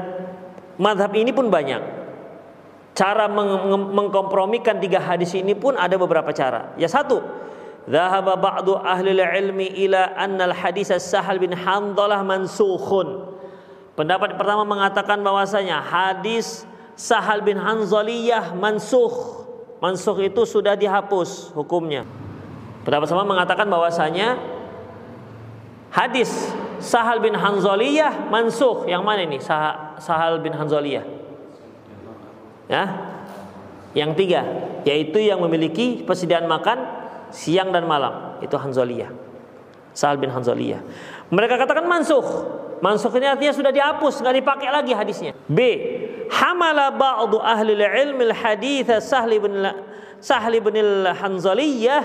[0.82, 2.02] madhab ini pun banyak.
[2.98, 6.74] Cara meng mengkompromikan tiga hadis ini pun ada beberapa cara.
[6.82, 7.22] Ya satu,
[7.90, 13.34] Dhahaba ba'du ahli ilmi ila annal hadis Sahal bin Handalah mansukhun.
[13.98, 16.64] Pendapat pertama mengatakan bahwasanya hadis
[16.94, 19.50] Sahal bin Hanzaliyah mansukh.
[19.82, 22.06] Mansukh itu sudah dihapus hukumnya.
[22.86, 24.38] Pendapat sama mengatakan bahwasanya
[25.90, 26.30] hadis
[26.78, 28.86] Sahal bin Hanzaliyah mansuh.
[28.86, 29.38] Yang mana ini?
[29.42, 31.06] Sah Sahal bin Hanzaliyah.
[32.70, 32.86] Ya.
[33.92, 34.42] Yang tiga,
[34.88, 37.01] yaitu yang memiliki persediaan makan
[37.32, 38.38] siang dan malam.
[38.44, 39.10] Itu Hanzaliyah.
[39.92, 40.80] Sahal bin Hanzaliyah.
[41.32, 42.24] Mereka katakan mansuh.
[42.82, 45.38] Ini artinya sudah dihapus, nggak dipakai lagi hadisnya.
[45.46, 45.60] B.
[46.32, 49.62] Hamala ba'du ahli ilmi al-hadith Sahli bin
[50.18, 52.02] Sahli bin Hanzaliyah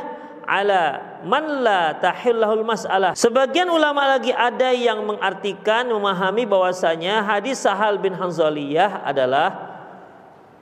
[0.46, 0.82] ala
[1.26, 3.16] man la tahillahul mas'alah.
[3.16, 9.75] Sebagian ulama lagi ada yang mengartikan memahami bahwasanya hadis Sahal bin Hanzaliyah adalah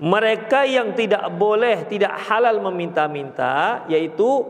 [0.03, 4.43] mereka yang tidak boleh tidak halal meminta-minta yaitu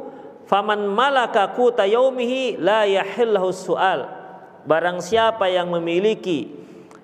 [0.48, 4.08] faman malaka quta yaumihi la yahillahu su'al.
[4.64, 6.48] Barang siapa yang memiliki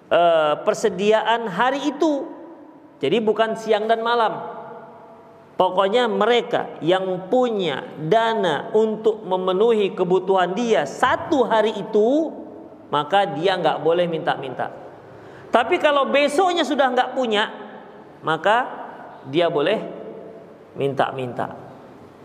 [0.08, 2.24] uh, persediaan hari itu
[3.00, 4.60] jadi bukan siang dan malam.
[5.60, 12.32] Pokoknya mereka yang punya dana untuk memenuhi kebutuhan dia satu hari itu
[12.88, 14.72] maka dia nggak boleh minta-minta.
[15.52, 17.59] Tapi kalau besoknya sudah nggak punya
[18.20, 18.66] maka
[19.28, 19.80] dia boleh
[20.76, 21.56] minta-minta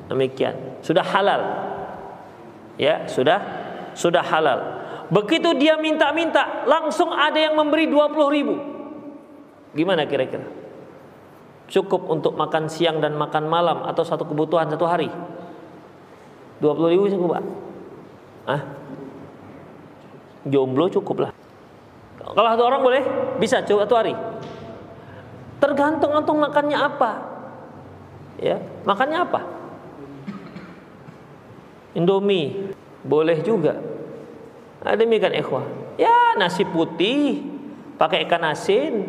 [0.07, 1.41] demikian sudah halal
[2.75, 3.39] ya sudah
[3.95, 8.55] sudah halal Begitu dia minta-minta, langsung ada yang memberi 20 ribu.
[9.77, 10.49] Gimana kira-kira?
[11.69, 15.09] Cukup untuk makan siang dan makan malam atau satu kebutuhan satu hari?
[16.61, 17.43] 20 ribu cukup, Pak?
[18.49, 18.61] Ah?
[20.45, 21.31] Jomblo cukup lah.
[22.21, 23.03] Kalau satu orang boleh,
[23.37, 24.13] bisa cukup satu hari.
[25.65, 27.11] Tergantung antum makannya apa.
[28.37, 29.41] Ya, makannya apa?
[31.97, 32.69] Indomie
[33.01, 33.95] boleh juga
[34.85, 35.65] Nah, demikian ikhwah.
[35.97, 37.41] Ya nasi putih
[37.97, 39.01] pakai ikan asin.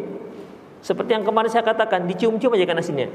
[0.81, 3.12] Seperti yang kemarin saya katakan, dicium-cium aja ikan asinnya.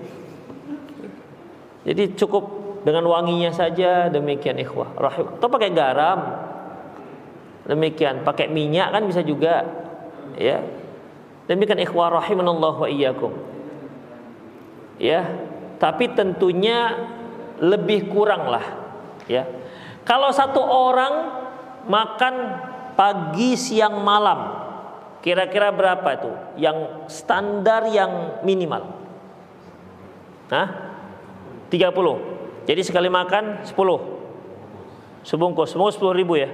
[1.81, 2.43] Jadi cukup
[2.85, 4.93] dengan wanginya saja demikian ikhwah.
[4.93, 5.41] Rahim.
[5.41, 6.19] Atau pakai garam.
[7.65, 9.65] Demikian, pakai minyak kan bisa juga.
[10.37, 10.61] Ya.
[11.51, 13.35] Demikian ikhwah rahimanallah wa iyyakum.
[14.95, 15.27] Ya,
[15.83, 16.95] tapi tentunya
[17.59, 18.63] lebih kurang lah
[19.27, 19.43] ya.
[20.07, 21.13] Kalau satu orang
[21.91, 22.35] makan
[22.95, 24.63] pagi siang malam
[25.19, 26.31] kira-kira berapa itu?
[26.55, 26.77] Yang
[27.11, 28.87] standar yang minimal.
[30.47, 30.67] Hah?
[31.67, 36.47] 30 jadi sekali makan 10 sebungkus semua 10 ribu ya.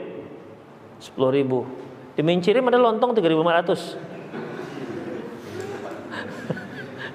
[0.98, 1.70] 10 ribu.
[2.18, 4.17] Di Mencirim ada lontong 3500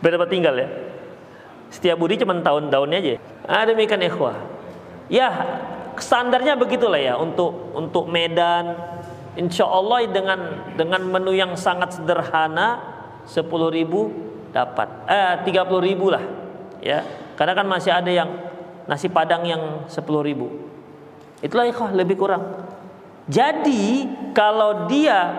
[0.03, 0.69] berapa tinggal ya?
[1.73, 3.17] Setiap budi cuma tahun-tahunnya aja.
[3.49, 4.37] Ah demikian ikhwah.
[5.09, 5.31] Ya
[5.97, 8.77] standarnya begitulah ya untuk untuk Medan.
[9.33, 12.77] Insya Allah dengan dengan menu yang sangat sederhana
[13.25, 14.13] 10 ribu
[14.53, 15.09] dapat.
[15.09, 16.21] Eh 30 ribu lah
[16.85, 17.01] ya.
[17.41, 18.29] Karena kan masih ada yang
[18.85, 20.69] nasi padang yang 10 ribu.
[21.41, 22.69] Itulah ikhwah lebih kurang.
[23.33, 24.05] Jadi
[24.37, 25.33] kalau dia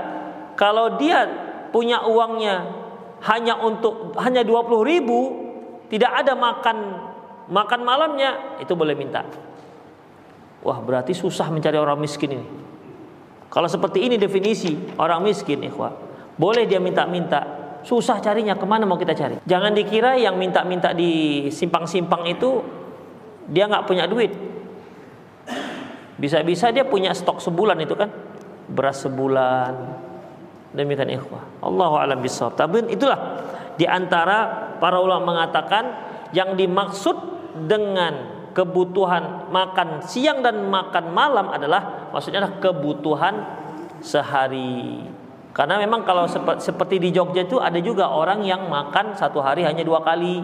[0.57, 1.29] kalau dia
[1.69, 2.82] punya uangnya
[3.23, 5.19] hanya untuk hanya 20 ribu
[5.87, 6.77] tidak ada makan
[7.47, 9.23] makan malamnya itu boleh minta
[10.63, 12.47] Wah berarti susah mencari orang miskin ini.
[13.51, 15.91] Kalau seperti ini definisi orang miskin, ikhwah,
[16.39, 17.43] boleh dia minta-minta,
[17.83, 19.35] susah carinya ke mana mau kita cari.
[19.43, 22.63] Jangan dikira yang minta-minta di simpang-simpang itu
[23.51, 24.31] dia nggak punya duit.
[26.17, 28.09] Bisa-bisa dia punya stok sebulan itu kan,
[28.71, 29.73] beras sebulan.
[30.73, 31.61] Demikian ikhwah.
[31.61, 32.57] Allahu a'lam bishawab.
[32.57, 33.45] Tapi itulah
[33.77, 35.85] di antara para ulama mengatakan
[36.33, 37.15] yang dimaksud
[37.69, 43.33] dengan kebutuhan makan siang dan makan malam adalah maksudnya adalah kebutuhan
[44.01, 45.05] sehari.
[45.53, 46.25] Karena memang kalau
[46.57, 50.41] seperti di Jogja itu ada juga orang yang makan satu hari hanya dua kali.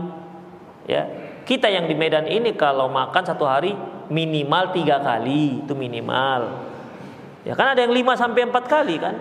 [0.86, 1.06] Ya,
[1.46, 3.74] kita yang di Medan ini kalau makan satu hari
[4.14, 6.70] minimal tiga kali itu minimal.
[7.42, 9.18] Ya kan ada yang lima sampai empat kali kan.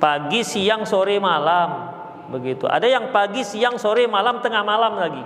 [0.00, 1.92] Pagi, siang, sore, malam
[2.32, 2.64] begitu.
[2.64, 5.24] Ada yang pagi, siang, sore, malam, tengah malam lagi.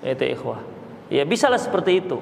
[0.00, 0.60] Itu ikhwah.
[1.12, 2.18] Ya bisalah seperti itu.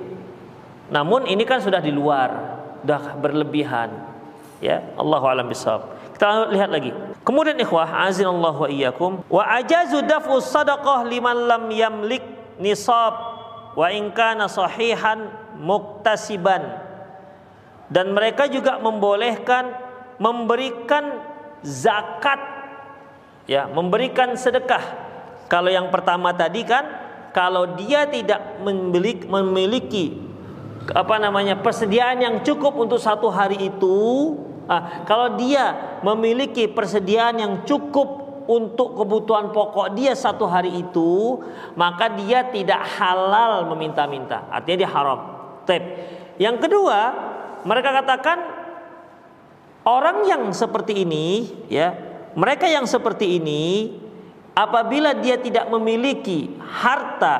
[0.92, 3.88] Namun ini kan sudah di luar, sudah berlebihan.
[4.60, 5.94] Ya, Allahu alam bisawab.
[6.14, 6.94] Kita lihat lagi.
[7.24, 12.22] Kemudian ikhwah, azinallahu wa iyyakum, wa ajazu daf'u sadaqah liman lam yamlik
[12.60, 13.14] nisab
[13.74, 16.82] wa in kana sahihan muktasiban.
[17.90, 19.74] Dan mereka juga membolehkan
[20.16, 21.33] memberikan
[21.64, 22.40] zakat
[23.48, 25.02] ya, memberikan sedekah.
[25.48, 26.84] Kalau yang pertama tadi kan
[27.34, 30.06] kalau dia tidak memiliki, memiliki
[30.92, 33.98] apa namanya persediaan yang cukup untuk satu hari itu
[34.68, 41.40] ah, kalau dia memiliki persediaan yang cukup untuk kebutuhan pokok dia satu hari itu
[41.80, 45.20] maka dia tidak halal meminta-minta artinya dia haram
[45.64, 45.82] Tep.
[46.36, 46.98] yang kedua
[47.64, 48.63] mereka katakan
[49.84, 51.92] Orang yang seperti ini ya,
[52.32, 53.92] mereka yang seperti ini
[54.56, 57.36] apabila dia tidak memiliki harta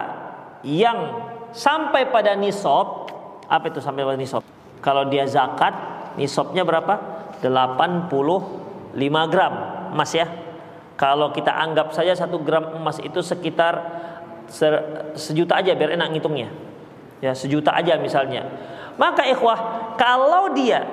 [0.61, 1.25] yang
[1.57, 3.09] sampai pada nisab,
[3.49, 4.45] apa itu sampai pada nisab?
[4.85, 5.73] Kalau dia zakat,
[6.21, 7.01] nisabnya berapa?
[7.41, 8.13] 85
[9.33, 9.55] gram
[9.97, 10.29] emas ya.
[11.01, 14.05] Kalau kita anggap saja satu gram emas itu sekitar
[15.17, 16.53] sejuta aja biar enak ngitungnya.
[17.25, 18.45] Ya, sejuta aja misalnya.
[19.01, 20.85] Maka ikhwah, kalau dia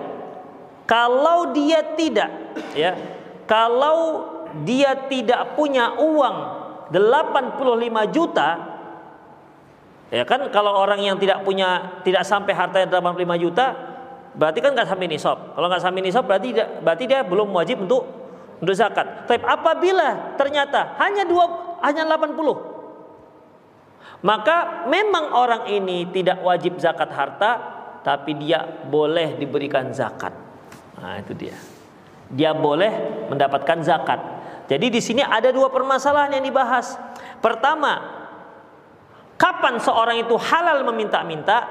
[0.92, 2.28] kalau dia tidak
[2.76, 3.00] ya,
[3.48, 4.28] kalau
[4.68, 6.38] dia tidak punya uang
[6.92, 8.60] 85 juta
[10.12, 13.72] ya kan kalau orang yang tidak punya tidak sampai hartanya 85 juta
[14.36, 15.56] berarti kan nggak sampai nisab.
[15.56, 18.04] Kalau nggak sampai nisab berarti berarti dia belum wajib untuk
[18.60, 19.32] untuk zakat.
[19.32, 22.36] Tapi apabila ternyata hanya dua hanya 80
[24.22, 27.52] maka memang orang ini tidak wajib zakat harta
[28.04, 30.51] tapi dia boleh diberikan zakat.
[31.02, 31.58] Nah, itu dia.
[32.32, 34.20] Dia boleh mendapatkan zakat.
[34.72, 36.96] Jadi di sini ada dua permasalahan yang dibahas.
[37.44, 38.00] Pertama,
[39.36, 41.68] kapan seorang itu halal meminta-minta?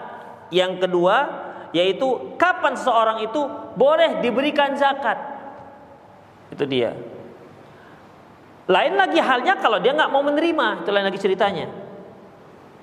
[0.51, 1.17] Yang kedua,
[1.71, 3.41] yaitu kapan seorang itu
[3.79, 5.17] boleh diberikan zakat.
[6.51, 6.93] Itu dia.
[8.67, 11.67] Lain lagi halnya kalau dia nggak mau menerima, itu lain lagi ceritanya.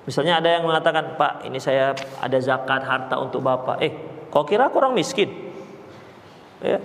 [0.08, 3.76] Misalnya ada yang mengatakan, Pak, ini saya ada zakat harta untuk bapak.
[3.84, 3.92] Eh,
[4.32, 5.47] kau kira aku orang miskin?
[6.62, 6.78] Ya.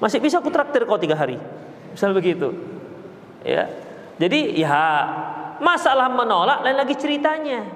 [0.00, 1.36] Masih bisa aku traktir kau tiga hari.
[1.92, 2.56] Misal begitu.
[3.44, 3.68] Ya.
[4.16, 4.80] Jadi ya
[5.60, 7.68] masalah menolak lain lagi ceritanya.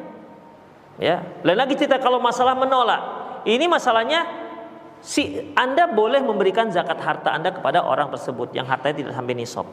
[0.97, 1.21] Ya.
[1.45, 3.01] Lain lagi cerita kalau masalah menolak.
[3.45, 4.25] Ini masalahnya
[5.05, 9.69] si anda boleh memberikan zakat harta anda kepada orang tersebut yang hartanya tidak sampai nisab.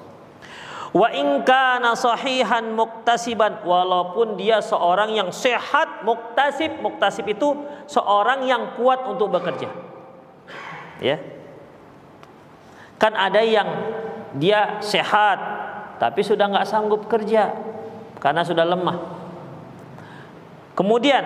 [0.92, 6.84] Wa inka nasahihan muktasiban walaupun dia seorang yang sehat muktasib.
[6.84, 9.72] Muktasib itu seorang yang kuat untuk bekerja.
[11.00, 11.41] Ya
[13.02, 13.66] Kan ada yang
[14.38, 15.42] dia sehat
[15.98, 17.50] tapi sudah nggak sanggup kerja
[18.22, 18.98] karena sudah lemah.
[20.78, 21.26] Kemudian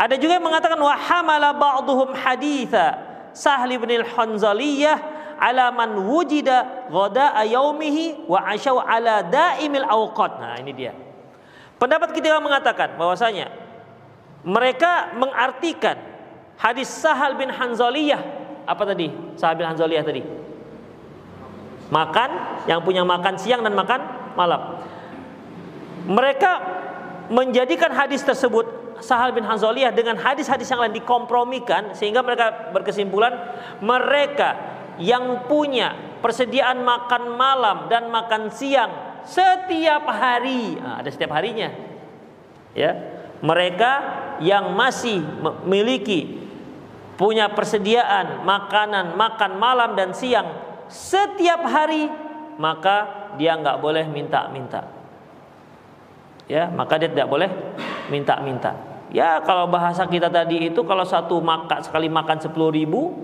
[0.00, 2.96] ada juga yang mengatakan wa hamala ba'dhum haditha
[3.36, 4.96] Sahl bin al-Hanzaliyah
[5.36, 10.40] ala man wujida ghada yaumihi wa asyau ala daimil awqat.
[10.40, 10.96] Nah, ini dia.
[11.76, 13.52] Pendapat kita mengatakan bahwasanya
[14.40, 16.00] mereka mengartikan
[16.56, 18.20] hadis Sahal bin Hanzaliyah
[18.64, 19.10] apa tadi?
[19.36, 20.43] Sahal bin Hanzaliyah tadi
[21.92, 22.30] Makan
[22.64, 24.00] yang punya makan siang dan makan
[24.38, 24.80] malam.
[26.04, 26.52] Mereka
[27.32, 33.32] menjadikan hadis tersebut Sahal bin Hanzaliyah dengan hadis-hadis yang lain dikompromikan sehingga mereka berkesimpulan
[33.84, 34.56] mereka
[35.02, 41.74] yang punya persediaan makan malam dan makan siang setiap hari nah, ada setiap harinya
[42.72, 42.92] ya
[43.42, 43.92] mereka
[44.40, 46.44] yang masih memiliki
[47.18, 52.08] punya persediaan makanan makan malam dan siang setiap hari
[52.54, 54.86] maka dia nggak boleh minta-minta.
[56.44, 57.48] Ya, maka dia tidak boleh
[58.12, 58.76] minta-minta.
[59.10, 63.14] Ya, kalau bahasa kita tadi itu kalau satu makan sekali makan sepuluh ribu,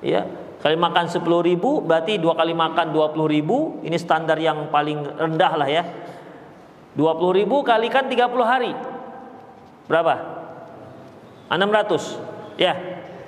[0.00, 0.24] ya
[0.60, 5.16] kali makan sepuluh ribu berarti dua kali makan dua puluh ribu ini standar yang paling
[5.16, 5.84] rendah lah ya.
[6.92, 8.72] dua puluh ribu kalikan tiga puluh hari.
[9.86, 10.14] Berapa?
[11.50, 12.18] enam ratus.
[12.56, 12.76] Ya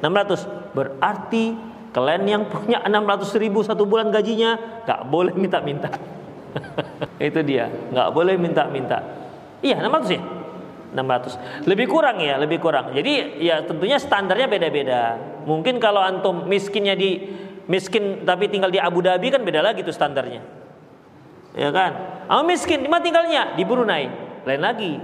[0.00, 0.46] enam ratus.
[0.72, 1.56] Berarti
[1.92, 5.92] Kalian yang punya 600 ribu satu bulan gajinya nggak boleh minta-minta.
[7.20, 9.05] itu dia, nggak boleh minta-minta.
[9.61, 10.22] Iya 600 ya,
[10.96, 11.68] 600.
[11.68, 12.96] Lebih kurang ya, lebih kurang.
[12.96, 15.20] Jadi ya tentunya standarnya beda-beda.
[15.44, 17.20] Mungkin kalau antum miskinnya di
[17.68, 20.40] miskin tapi tinggal di Abu Dhabi kan beda lagi tuh standarnya.
[21.52, 22.24] Ya kan?
[22.24, 23.52] Ah miskin, di mana tinggalnya?
[23.52, 24.09] Di Brunei.
[24.48, 24.96] Lain lagi.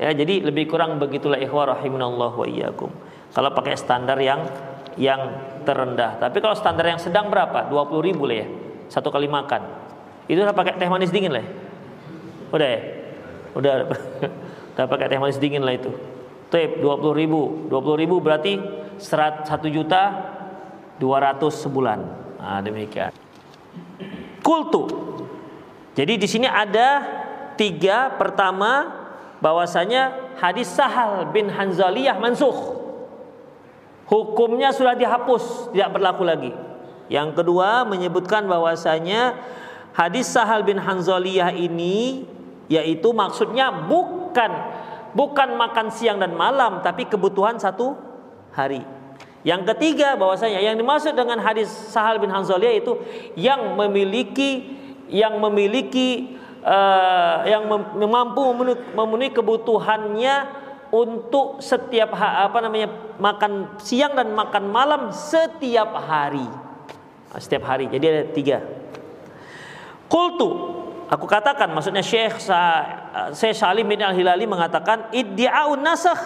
[0.00, 2.90] Ya, jadi lebih kurang begitulah ikhwah rahimunallah wa iyyakum.
[3.34, 4.46] Kalau pakai standar yang
[4.96, 6.18] yang terendah.
[6.18, 7.70] Tapi kalau standar yang sedang berapa?
[7.70, 8.46] 20 ribu lah ya.
[8.90, 9.62] Satu kali makan.
[10.26, 11.42] Itu udah pakai teh manis dingin lah.
[11.42, 11.48] Ya?
[12.52, 12.80] Udah ya?
[13.56, 13.72] Udah.
[14.76, 15.90] udah pakai teh manis dingin lah itu.
[16.52, 17.70] Tip 20 ribu.
[17.70, 18.60] 20 ribu berarti
[19.00, 20.02] serat 1 juta
[21.00, 21.98] 200 sebulan.
[22.42, 23.14] Nah, demikian.
[24.42, 24.84] Kultu.
[25.94, 27.02] Jadi di sini ada
[27.54, 28.12] tiga.
[28.18, 28.90] Pertama
[29.38, 32.81] bahwasanya hadis Sahal bin Hanzaliyah mansuh
[34.12, 36.52] hukumnya sudah dihapus, tidak berlaku lagi.
[37.08, 39.40] Yang kedua menyebutkan bahwasanya
[39.96, 42.28] hadis Sahal bin Hanzaliyah ini
[42.68, 44.52] yaitu maksudnya bukan
[45.16, 47.96] bukan makan siang dan malam tapi kebutuhan satu
[48.52, 48.84] hari.
[49.42, 53.00] Yang ketiga bahwasanya yang dimaksud dengan hadis Sahal bin Hanzaliyah itu
[53.34, 60.61] yang memiliki yang memiliki uh, yang mampu memenuhi, memenuhi kebutuhannya
[60.92, 66.44] untuk setiap apa namanya makan siang dan makan malam setiap hari.
[67.40, 67.88] setiap hari.
[67.88, 68.60] Jadi ada tiga.
[70.04, 70.48] Kultu,
[71.08, 72.36] aku katakan, maksudnya Syekh
[73.32, 76.20] Syekh Salim bin Al Hilali mengatakan, iddi'aun nasakh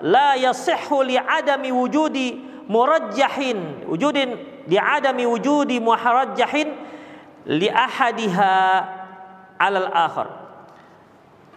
[0.00, 2.40] la yasihhu li adami wujudi
[2.72, 6.72] murajjahin wujudin li adami wujudi muharajjahin
[7.52, 8.52] li ahadiha
[9.60, 10.28] alal akhar.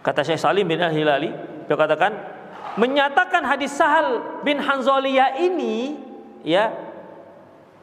[0.04, 1.32] Kata Syekh Salim bin Al Hilali,
[1.64, 2.39] dia katakan
[2.80, 6.00] menyatakan hadis Sahal bin Hanzaliyah ini
[6.40, 6.72] ya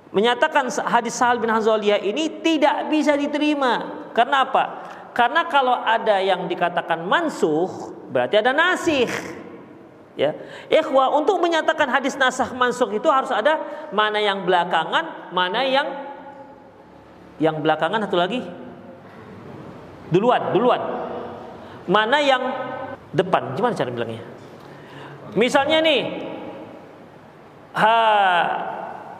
[0.09, 4.09] menyatakan hadis Sahal bin Hanzaliyah ini tidak bisa diterima.
[4.17, 4.63] Karena apa?
[5.13, 9.05] Karena kalau ada yang dikatakan mansuh, berarti ada nasih.
[10.17, 10.33] Ya.
[10.65, 13.61] Ikhwa, untuk menyatakan hadis nasah mansuh itu harus ada
[13.93, 15.85] mana yang belakangan, mana yang
[17.37, 18.41] yang belakangan satu lagi.
[20.09, 20.81] Duluan, duluan.
[21.85, 22.41] Mana yang
[23.13, 23.53] depan?
[23.53, 24.36] Gimana cara bilangnya?
[25.37, 26.01] Misalnya nih,
[27.77, 27.93] ha,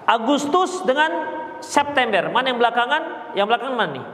[0.09, 1.13] Agustus dengan
[1.61, 2.33] September.
[2.33, 3.37] Mana yang belakangan?
[3.37, 4.05] Yang belakangan mana nih?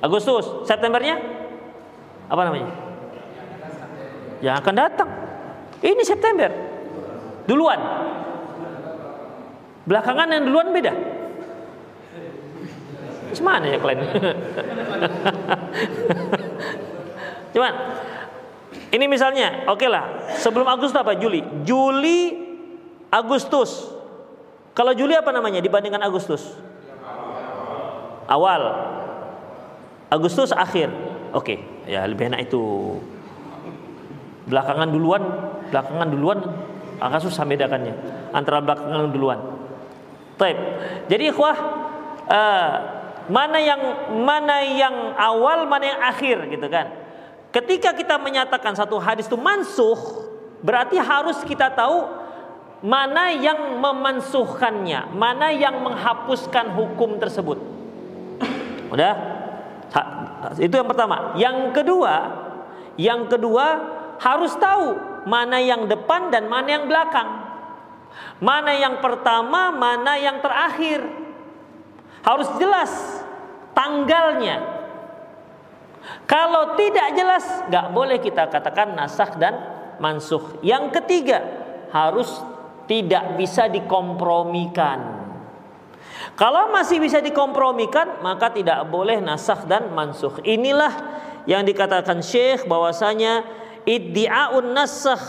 [0.00, 0.64] Agustus.
[0.64, 1.20] Septembernya?
[2.32, 2.72] Apa namanya?
[4.40, 5.10] Yang akan datang.
[5.84, 6.48] Ini September.
[7.44, 7.80] Duluan.
[9.84, 10.92] Belakangan yang duluan beda.
[13.36, 14.08] Cuman ya kalian?
[17.52, 17.72] Cuman
[18.94, 21.18] ini misalnya, oke okay lah, sebelum Agustus apa?
[21.18, 21.42] Juli.
[21.66, 22.30] Juli,
[23.10, 23.90] Agustus.
[24.70, 26.54] Kalau Juli apa namanya dibandingkan Agustus?
[28.30, 28.62] Awal.
[30.14, 30.94] Agustus akhir.
[31.34, 31.58] Oke, okay.
[31.90, 32.62] ya lebih enak itu.
[34.46, 35.22] Belakangan duluan,
[35.74, 36.38] belakangan duluan
[37.02, 37.94] agak susah bedakannya
[38.30, 39.40] antara belakangan duluan.
[40.38, 40.58] Taib.
[41.10, 41.56] Jadi ikhwah
[42.30, 42.72] uh,
[43.26, 43.80] mana yang
[44.22, 47.03] mana yang awal, mana yang akhir gitu kan.
[47.54, 50.26] Ketika kita menyatakan satu hadis itu mansuh,
[50.58, 52.02] berarti harus kita tahu
[52.82, 57.62] mana yang memansuhkannya, mana yang menghapuskan hukum tersebut.
[58.90, 59.14] Udah?
[60.58, 61.38] Itu yang pertama.
[61.38, 62.14] Yang kedua,
[62.98, 63.66] yang kedua
[64.18, 67.28] harus tahu mana yang depan dan mana yang belakang.
[68.42, 71.06] Mana yang pertama, mana yang terakhir.
[72.26, 72.90] Harus jelas
[73.78, 74.83] tanggalnya.
[76.24, 79.54] Kalau tidak jelas, nggak boleh kita katakan nasah dan
[79.98, 80.60] mansuh.
[80.60, 81.38] Yang ketiga,
[81.92, 82.28] harus
[82.90, 85.24] tidak bisa dikompromikan.
[86.34, 90.42] Kalau masih bisa dikompromikan, maka tidak boleh nasakh dan mansuh.
[90.42, 90.92] Inilah
[91.46, 93.44] yang dikatakan Syekh bahwasanya
[93.84, 95.22] iddi'aun nasakh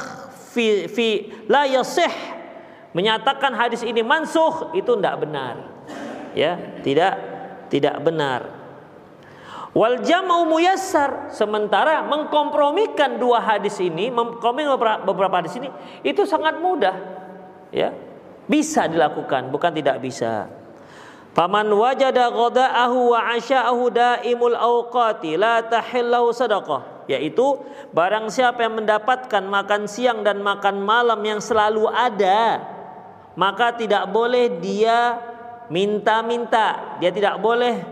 [0.55, 1.07] fi fi
[1.51, 2.09] la yasih
[2.95, 5.55] menyatakan hadis ini mansuh itu tidak benar.
[6.31, 7.19] Ya, tidak
[7.67, 8.54] tidak benar.
[9.75, 11.35] Wal jam'u muyassar.
[11.35, 15.67] Sementara mengkompromikan dua hadis ini, mengkompromikan beberapa hadis ini
[15.99, 16.95] itu sangat mudah
[17.75, 17.91] ya.
[18.47, 20.47] Bisa dilakukan bukan tidak bisa.
[21.35, 27.11] Faman wajada ghada'ahu wa 'asha'ahu daimul awqati la tahillahu sadaqah.
[27.11, 27.59] Yaitu
[27.91, 32.63] barang siapa yang mendapatkan makan siang dan makan malam yang selalu ada
[33.35, 35.19] maka tidak boleh dia
[35.67, 36.97] minta-minta.
[37.03, 37.83] Dia tidak boleh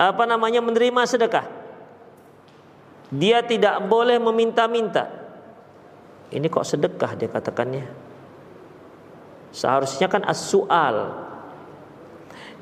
[0.00, 1.44] apa namanya menerima sedekah
[3.12, 5.12] dia tidak boleh meminta-minta
[6.32, 8.08] ini kok sedekah dia katakannya
[9.50, 11.26] Seharusnya kan as-su'al.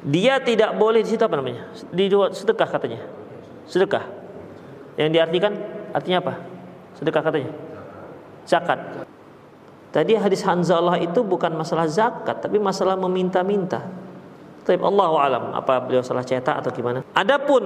[0.09, 1.68] Dia tidak boleh di situ apa namanya?
[1.93, 3.01] Di sedekah katanya.
[3.68, 4.05] Sedekah.
[4.97, 5.53] Yang diartikan
[5.93, 6.34] artinya apa?
[6.97, 7.53] Sedekah katanya.
[8.49, 8.80] Zakat.
[9.89, 13.84] Tadi hadis Hanzalah itu bukan masalah zakat, tapi masalah meminta-minta.
[14.69, 15.45] Tapi Allah alam.
[15.57, 17.01] Apa beliau salah cetak atau gimana?
[17.16, 17.64] Adapun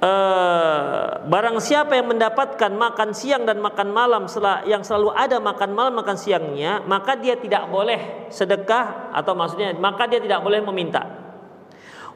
[0.00, 4.24] uh, barang siapa yang mendapatkan makan siang dan makan malam
[4.64, 10.08] yang selalu ada makan malam makan siangnya maka dia tidak boleh sedekah atau maksudnya maka
[10.08, 11.04] dia tidak boleh meminta.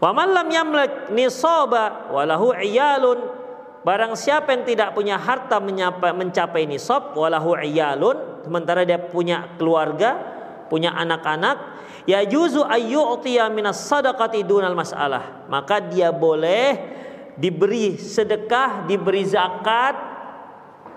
[0.01, 3.45] Wa man lam yamlik nisaba walahu iyalun.
[3.82, 8.40] Barang siapa yang tidak punya harta mencapai nisab walahu iyalun.
[8.47, 10.32] Sementara dia punya keluarga
[10.72, 11.71] punya anak-anak
[12.09, 16.92] ya juzu ayyu'tiya minas sadaqati dunal masalah maka dia boleh
[17.36, 19.94] diberi sedekah, diberi zakat,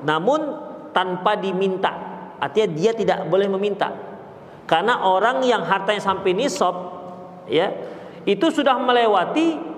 [0.04, 0.42] namun
[0.92, 1.94] tanpa diminta.
[2.40, 3.92] Artinya dia tidak boleh meminta.
[4.66, 6.76] Karena orang yang hartanya sampai nisab,
[7.48, 7.72] ya,
[8.26, 9.78] itu sudah melewati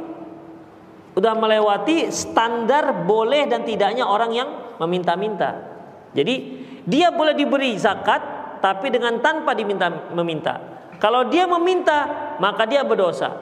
[1.18, 5.66] sudah melewati standar boleh dan tidaknya orang yang meminta-minta.
[6.14, 8.22] Jadi dia boleh diberi zakat
[8.62, 10.77] tapi dengan tanpa diminta meminta.
[10.98, 12.10] Kalau dia meminta
[12.42, 13.34] maka dia berdosa.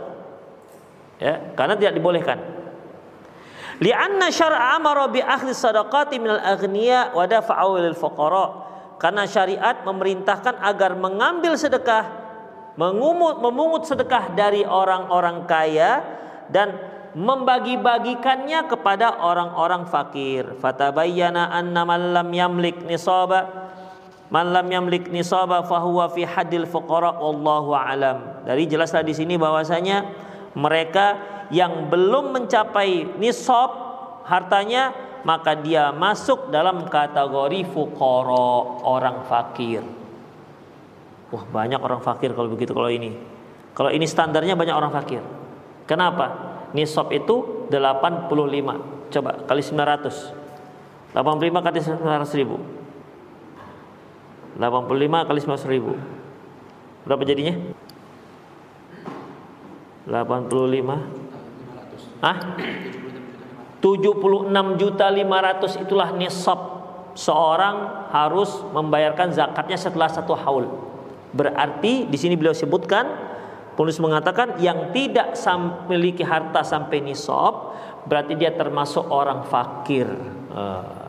[1.15, 2.37] Ya, karena tidak dibolehkan.
[3.79, 8.63] Lianna syar'a amara bi akhli sadaqati minal aghniya wa dafa'u lil fuqara.
[8.95, 12.23] Karena syariat memerintahkan agar mengambil sedekah
[12.75, 16.03] mengumungut memungut sedekah dari orang-orang kaya
[16.51, 16.75] dan
[17.15, 20.59] membagi-bagikannya kepada orang-orang fakir.
[20.59, 23.64] Fatabayyana anna man lam yamlik nisaba
[24.29, 28.45] man lam yamlik nisaba fahuwa fi hadil fuqara wallahu alam.
[28.45, 30.05] Dari jelaslah di sini bahwasanya
[30.57, 31.19] mereka
[31.53, 33.69] yang belum mencapai nisab
[34.25, 34.93] hartanya
[35.25, 39.81] maka dia masuk dalam kategori fuqara orang fakir.
[41.33, 43.17] Wah, banyak orang fakir kalau begitu kalau ini.
[43.75, 45.21] Kalau ini standarnya banyak orang fakir.
[45.85, 46.55] Kenapa?
[46.75, 48.27] nisab itu 85
[49.15, 52.59] coba kali 900 85 kali 900 ribu
[54.57, 55.93] 85 kali 900 ribu
[57.05, 57.55] berapa jadinya
[60.07, 61.25] 85
[62.23, 62.37] Hah?
[63.83, 66.59] 76 juta 500 itulah nisab
[67.13, 70.65] seorang harus membayarkan zakatnya setelah satu haul.
[71.35, 73.05] Berarti di sini beliau sebutkan
[73.75, 75.35] Penulis mengatakan yang tidak
[75.91, 77.75] memiliki harta sampai nisab
[78.07, 80.07] berarti dia termasuk orang fakir.
[80.55, 81.04] Uh,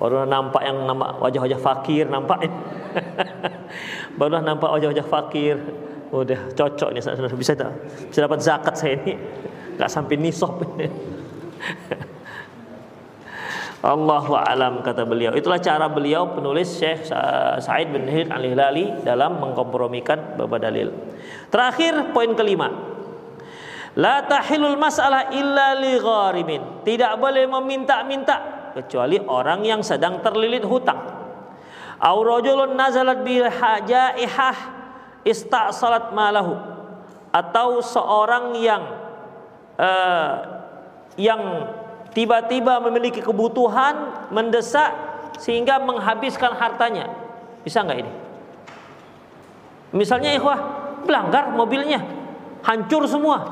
[0.00, 2.48] baru nampak yang nama wajah-wajah fakir nampak.
[4.18, 5.60] baru nampak wajah-wajah fakir.
[6.10, 7.04] Udah cocok nih
[7.36, 7.70] bisa tak?
[8.08, 9.14] Bisa dapat zakat saya ini.
[9.76, 10.56] Enggak sampai nisab.
[13.80, 15.32] Allahu alam kata beliau.
[15.32, 17.08] Itulah cara beliau penulis Syekh
[17.60, 20.92] Said bin Hid Al-Hilali dalam mengkompromikan beberapa dalil.
[21.48, 22.68] Terakhir poin kelima.
[23.96, 26.84] La tahilul masalah illa li gharimin.
[26.84, 30.98] Tidak boleh meminta-minta kecuali orang yang sedang terlilit hutang.
[32.00, 34.56] Au rajulun nazalat bi hajaihah
[35.26, 36.56] ista'salat malahu.
[37.30, 38.82] Atau seorang yang
[39.78, 40.34] uh,
[41.14, 41.70] yang
[42.10, 44.90] tiba-tiba memiliki kebutuhan mendesak
[45.38, 47.06] sehingga menghabiskan hartanya.
[47.62, 48.12] Bisa nggak ini?
[49.90, 50.58] Misalnya ikhwah,
[51.02, 52.00] belanggar mobilnya,
[52.62, 53.46] hancur semua.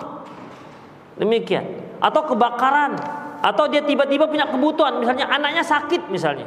[1.19, 1.67] Demikian.
[1.99, 2.95] Atau kebakaran,
[3.39, 6.47] atau dia tiba-tiba punya kebutuhan, misalnya anaknya sakit misalnya.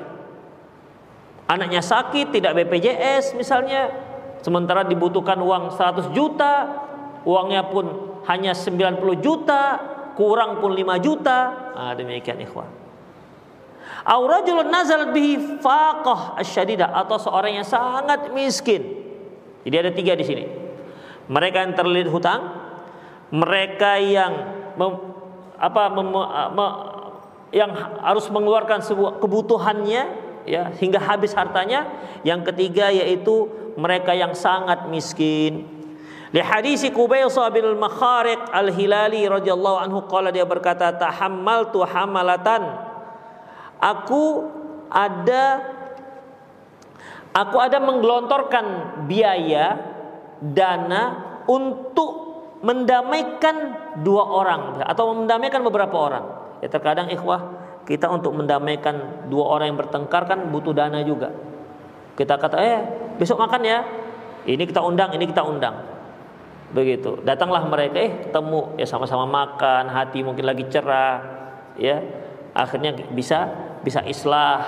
[1.47, 3.91] Anaknya sakit, tidak BPJS misalnya,
[4.39, 6.67] sementara dibutuhkan uang 100 juta,
[7.27, 9.79] uangnya pun hanya 90 juta,
[10.15, 11.37] kurang pun 5 juta.
[11.75, 12.71] Nah, demikian ikhwan.
[14.71, 18.81] Nazalat bihi faqah atau seorang yang sangat miskin.
[19.67, 20.45] Jadi ada tiga di sini.
[21.27, 22.41] Mereka yang terlilit hutang,
[23.29, 24.33] mereka yang
[25.61, 26.09] apa mem,
[26.57, 26.65] me,
[27.53, 27.69] yang
[28.01, 30.03] harus mengeluarkan sebuah kebutuhannya
[30.49, 31.85] ya hingga habis hartanya.
[32.25, 33.45] Yang ketiga yaitu
[33.77, 35.69] mereka yang sangat miskin.
[36.31, 42.71] Li hadisi Qubaisah bin Makhariq Al-Hilali radhiyallahu anhu qala dia berkata tahammaltu hamalatan
[43.81, 44.47] Aku
[44.87, 45.59] ada
[47.35, 48.65] aku ada menggelontorkan
[49.09, 49.75] biaya
[50.39, 51.03] dana
[51.49, 52.20] untuk
[52.61, 53.55] mendamaikan
[54.05, 56.25] dua orang atau mendamaikan beberapa orang.
[56.61, 57.57] Ya terkadang ikhwah
[57.89, 61.33] kita untuk mendamaikan dua orang yang bertengkar kan butuh dana juga.
[62.13, 62.79] Kita kata eh
[63.17, 63.79] besok makan ya.
[64.45, 65.73] Ini kita undang, ini kita undang.
[66.73, 67.25] Begitu.
[67.25, 68.77] Datanglah mereka eh ketemu.
[68.77, 71.17] Ya sama-sama makan hati mungkin lagi cerah
[71.81, 71.97] ya.
[72.53, 73.49] Akhirnya bisa
[73.81, 74.61] bisa islah.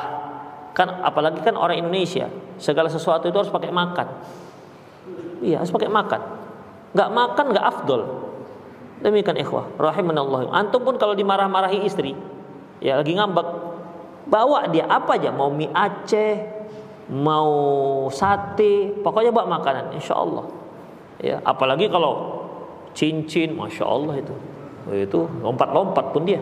[0.73, 2.25] Kan apalagi kan orang Indonesia
[2.57, 4.07] segala sesuatu itu harus pakai makan.
[5.45, 6.42] Iya harus pakai makan
[6.93, 8.01] nggak makan nggak afdol.
[9.03, 12.15] Demikian ikhwah rahimanallah antum pun kalau dimarah-marahi istri
[12.79, 13.47] ya lagi ngambek
[14.31, 16.39] bawa dia apa aja mau mie Aceh
[17.11, 17.51] mau
[18.07, 20.47] sate pokoknya bawa makanan insya Allah
[21.19, 22.47] ya apalagi kalau
[22.95, 24.35] cincin masya Allah itu
[24.91, 26.39] itu lompat-lompat pun dia.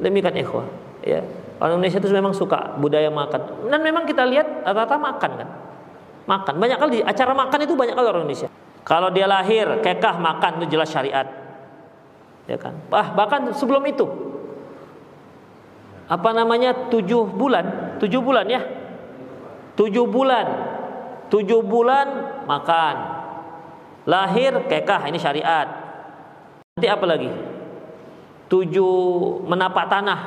[0.00, 0.64] Demikian ikhwah
[1.04, 1.24] ya.
[1.56, 3.68] Orang Indonesia itu memang suka budaya makan.
[3.72, 5.48] Dan memang kita lihat rata-rata makan kan.
[6.28, 6.54] Makan.
[6.60, 8.48] Banyak kali acara makan itu banyak kali orang Indonesia
[8.86, 11.26] kalau dia lahir kekah makan itu jelas syariat
[12.46, 14.06] ya kan ah bahkan sebelum itu
[16.06, 18.62] apa namanya tujuh bulan tujuh bulan ya
[19.74, 20.46] tujuh bulan
[21.26, 22.06] tujuh bulan
[22.46, 23.16] makan
[24.06, 25.66] Lahir kekah ini syariat.
[26.78, 27.26] Nanti apa lagi?
[28.46, 28.94] Tujuh
[29.42, 30.20] menapak tanah.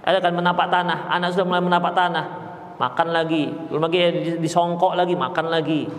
[0.00, 1.12] Ada kan menapak tanah.
[1.12, 2.26] Anak sudah mulai menapak tanah.
[2.80, 3.52] Makan lagi.
[3.68, 4.00] Belum lagi
[4.40, 5.92] disongkok lagi, makan lagi.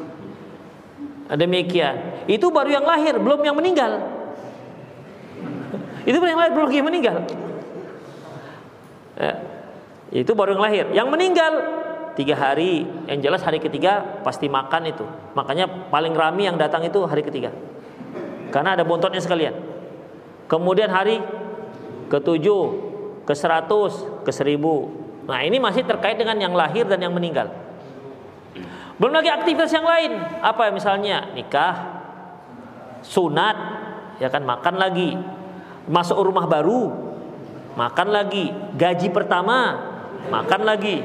[1.29, 2.25] Demikian.
[2.25, 4.01] Itu baru yang lahir, belum yang meninggal.
[6.01, 7.17] Itu baru yang lahir, belum yang meninggal.
[9.13, 9.33] Ya.
[10.09, 10.85] Itu baru yang lahir.
[10.89, 11.53] Yang meninggal
[12.19, 15.07] tiga hari yang jelas hari ketiga pasti makan itu
[15.39, 17.55] makanya paling rami yang datang itu hari ketiga
[18.51, 19.55] karena ada bontotnya sekalian
[20.51, 21.23] kemudian hari
[22.11, 22.63] ketujuh
[23.23, 24.91] ke seratus ke seribu
[25.31, 27.55] nah ini masih terkait dengan yang lahir dan yang meninggal
[28.99, 30.11] Belum lagi aktivitas yang lain.
[30.43, 32.03] Apa misalnya nikah,
[32.99, 33.55] sunat,
[34.19, 35.15] ya kan makan lagi.
[35.87, 36.91] Masuk rumah baru,
[37.79, 38.51] makan lagi.
[38.75, 39.79] Gaji pertama,
[40.27, 40.99] makan lagi.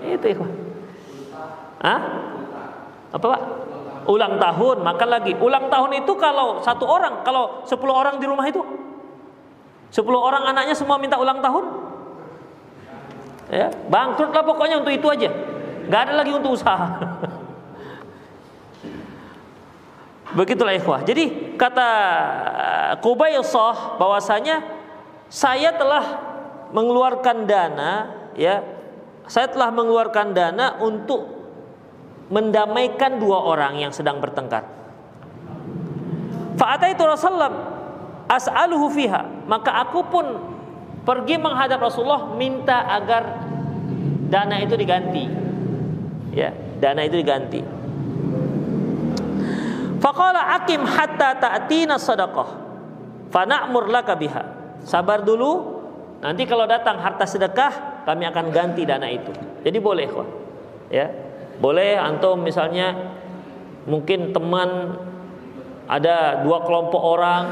[0.00, 0.36] Itu ya.
[1.84, 2.00] Hah?
[3.12, 3.42] Apa Pak?
[4.08, 5.36] Ulang tahun, makan lagi.
[5.36, 8.64] Ulang tahun itu kalau satu orang, kalau sepuluh orang di rumah itu,
[9.92, 11.64] sepuluh orang anaknya semua minta ulang tahun,
[13.52, 15.28] ya bangkrut pokoknya untuk itu aja.
[15.90, 16.86] Gak ada lagi untuk usaha.
[20.30, 21.02] Begitulah ikhwah.
[21.02, 21.90] Jadi kata
[23.02, 24.62] Qubaysah bahwasanya
[25.26, 26.04] saya telah
[26.70, 28.06] mengeluarkan dana
[28.38, 28.62] ya.
[29.26, 31.26] Saya telah mengeluarkan dana untuk
[32.30, 34.66] mendamaikan dua orang yang sedang bertengkar.
[36.54, 37.50] Fa'ataitu Rasulullah
[38.30, 39.46] as'aluhu fiha.
[39.50, 40.26] Maka aku pun
[41.02, 43.50] pergi menghadap Rasulullah minta agar
[44.30, 45.39] dana itu diganti
[46.34, 47.60] ya dana itu diganti.
[50.00, 52.48] Faqala akim hatta ta'tina sadaqah
[53.28, 54.42] fana'mur laka biha.
[54.80, 55.82] Sabar dulu
[56.24, 59.30] nanti kalau datang harta sedekah kami akan ganti dana itu.
[59.60, 60.28] Jadi boleh kok
[60.90, 61.06] ya
[61.62, 63.14] boleh antum misalnya
[63.86, 64.98] mungkin teman
[65.86, 67.44] ada dua kelompok orang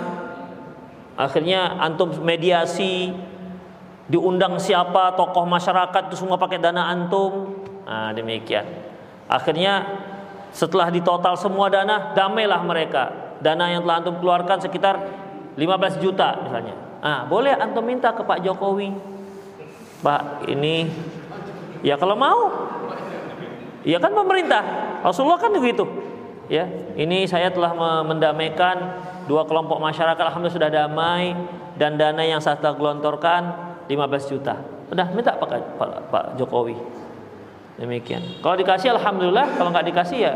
[1.15, 3.15] akhirnya antum mediasi
[4.09, 8.69] diundang siapa tokoh masyarakat itu semua pakai dana antum Nah, demikian.
[9.25, 9.81] Akhirnya
[10.53, 13.33] setelah ditotal semua dana, damailah mereka.
[13.41, 15.01] Dana yang telah antum keluarkan sekitar
[15.57, 16.77] 15 juta misalnya.
[17.01, 18.93] Ah, boleh antum minta ke Pak Jokowi.
[20.05, 20.85] Pak, ini
[21.81, 22.69] ya kalau mau.
[23.89, 24.61] Ya kan pemerintah.
[25.01, 25.87] Rasulullah kan begitu.
[26.49, 26.65] Ya,
[26.97, 31.37] ini saya telah mendamaikan dua kelompok masyarakat alhamdulillah sudah damai
[31.77, 33.53] dan dana yang saya telah gelontorkan
[33.85, 34.57] 15 juta.
[34.89, 36.77] Udah minta Pak, Pak, Pak Jokowi.
[37.79, 38.43] Demikian.
[38.43, 40.35] Kalau dikasih alhamdulillah, kalau nggak dikasih ya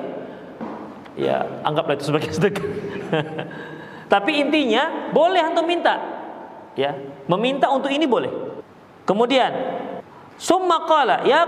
[1.18, 2.64] ya anggaplah itu sebagai sedekah.
[4.09, 5.99] Tapi intinya boleh antum minta.
[6.72, 6.97] Ya,
[7.28, 8.32] meminta untuk ini boleh.
[9.05, 9.53] Kemudian
[10.40, 11.45] summa qala ya.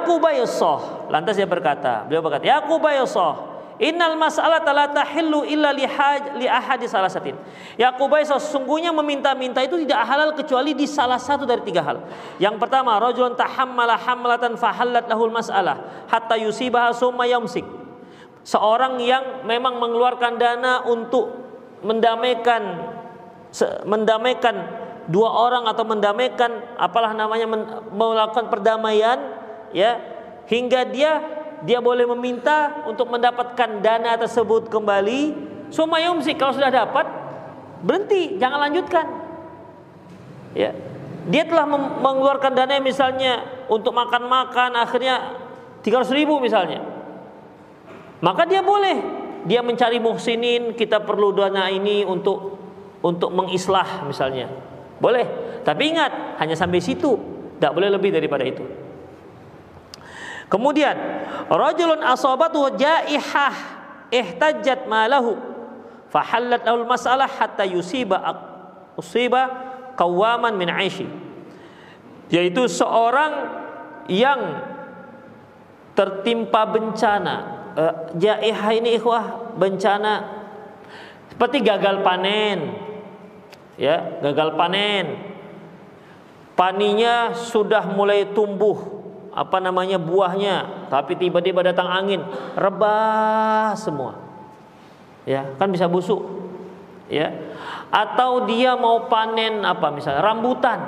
[1.09, 2.61] Lantas dia berkata, beliau berkata, "Ya
[3.83, 7.35] Innal mas'alata la tahillu illa li haj li ahadi salasatin.
[7.75, 11.99] Yaqubai sesungguhnya meminta-minta itu tidak halal kecuali di salah satu dari tiga hal.
[12.39, 17.66] Yang pertama, rajulun tahammala hamlatan fahallat lahul mas'alah hatta yusibaha summa yamsik.
[18.47, 21.35] Seorang yang memang mengeluarkan dana untuk
[21.83, 22.95] mendamaikan
[23.87, 24.55] mendamaikan
[25.11, 27.47] dua orang atau mendamaikan apalah namanya
[27.91, 29.18] melakukan perdamaian
[29.75, 30.01] ya
[30.49, 31.34] hingga dia
[31.65, 35.53] dia boleh meminta untuk mendapatkan dana tersebut kembali.
[35.73, 37.09] Sumayumsi kalau sudah dapat
[37.81, 39.07] berhenti, jangan lanjutkan.
[40.53, 40.77] Ya.
[41.25, 41.65] Dia telah
[42.05, 45.41] mengeluarkan dana misalnya untuk makan-makan akhirnya
[45.81, 46.85] 300 ribu misalnya.
[48.21, 52.61] Maka dia boleh dia mencari muhsinin, kita perlu dana ini untuk
[53.05, 54.49] untuk mengislah misalnya.
[54.97, 55.61] Boleh.
[55.61, 57.17] Tapi ingat, hanya sampai situ.
[57.57, 58.65] Tidak boleh lebih daripada itu.
[60.55, 60.95] Kemudian
[61.51, 63.51] rajulun asabatu jaihah
[64.07, 65.35] ihtajat malahu
[66.15, 68.23] fahallat lahul masalah hatta yusiba
[68.95, 69.51] usiba
[69.99, 71.11] qawaman min aishi.
[72.31, 73.51] Yaitu seorang
[74.07, 74.63] yang
[75.99, 77.37] tertimpa bencana.
[77.75, 80.47] Uh, jaihah ini ikhwah bencana.
[81.35, 82.79] Seperti gagal panen.
[83.75, 85.35] Ya gagal panen.
[86.55, 89.04] Paninya sudah mulai tumbuh
[89.35, 92.22] apa namanya buahnya, tapi tiba-tiba datang angin,
[92.55, 94.22] rebah semua.
[95.26, 96.22] Ya, kan bisa busuk.
[97.11, 97.35] Ya.
[97.91, 100.78] Atau dia mau panen apa misalnya rambutan.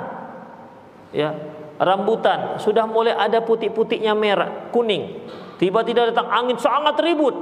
[1.11, 1.35] Ya,
[1.75, 5.27] rambutan sudah mulai ada putih-putihnya merah, kuning.
[5.59, 7.35] Tiba-tiba datang angin sangat ribut.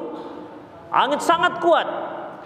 [0.89, 1.85] Angin sangat kuat.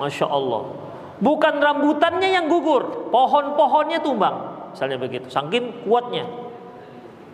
[0.04, 0.76] Masya Allah.
[1.20, 4.68] Bukan rambutannya yang gugur, pohon-pohonnya tumbang.
[4.72, 6.28] Misalnya begitu, saking kuatnya.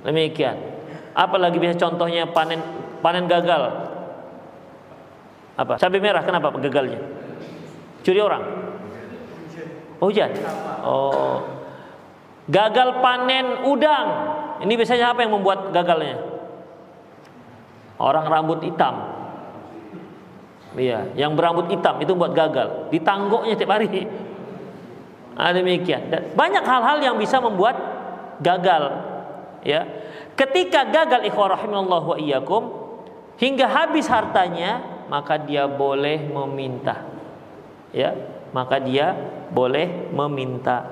[0.06, 0.75] Demikian.
[1.16, 2.60] Apalagi bisa contohnya panen
[3.00, 3.72] panen gagal.
[5.56, 5.80] Apa?
[5.80, 7.00] Cabai merah kenapa gagalnya?
[8.04, 8.44] Curi orang.
[10.04, 10.32] Hujan.
[10.84, 11.40] Oh.
[12.52, 14.08] Gagal panen udang.
[14.62, 16.20] Ini biasanya apa yang membuat gagalnya?
[17.96, 19.16] Orang rambut hitam.
[20.76, 22.92] Iya, yang berambut hitam itu buat gagal.
[22.92, 24.04] Ditanggoknya tiap hari.
[25.36, 26.12] Ada demikian.
[26.12, 27.80] Dan banyak hal-hal yang bisa membuat
[28.44, 28.92] gagal.
[29.64, 29.88] Ya.
[30.36, 32.64] Ketika gagal ikhwah rahimallah wa iyyakum
[33.40, 37.08] hingga habis hartanya, maka dia boleh meminta.
[37.96, 38.12] Ya,
[38.52, 39.16] maka dia
[39.52, 40.84] boleh meminta.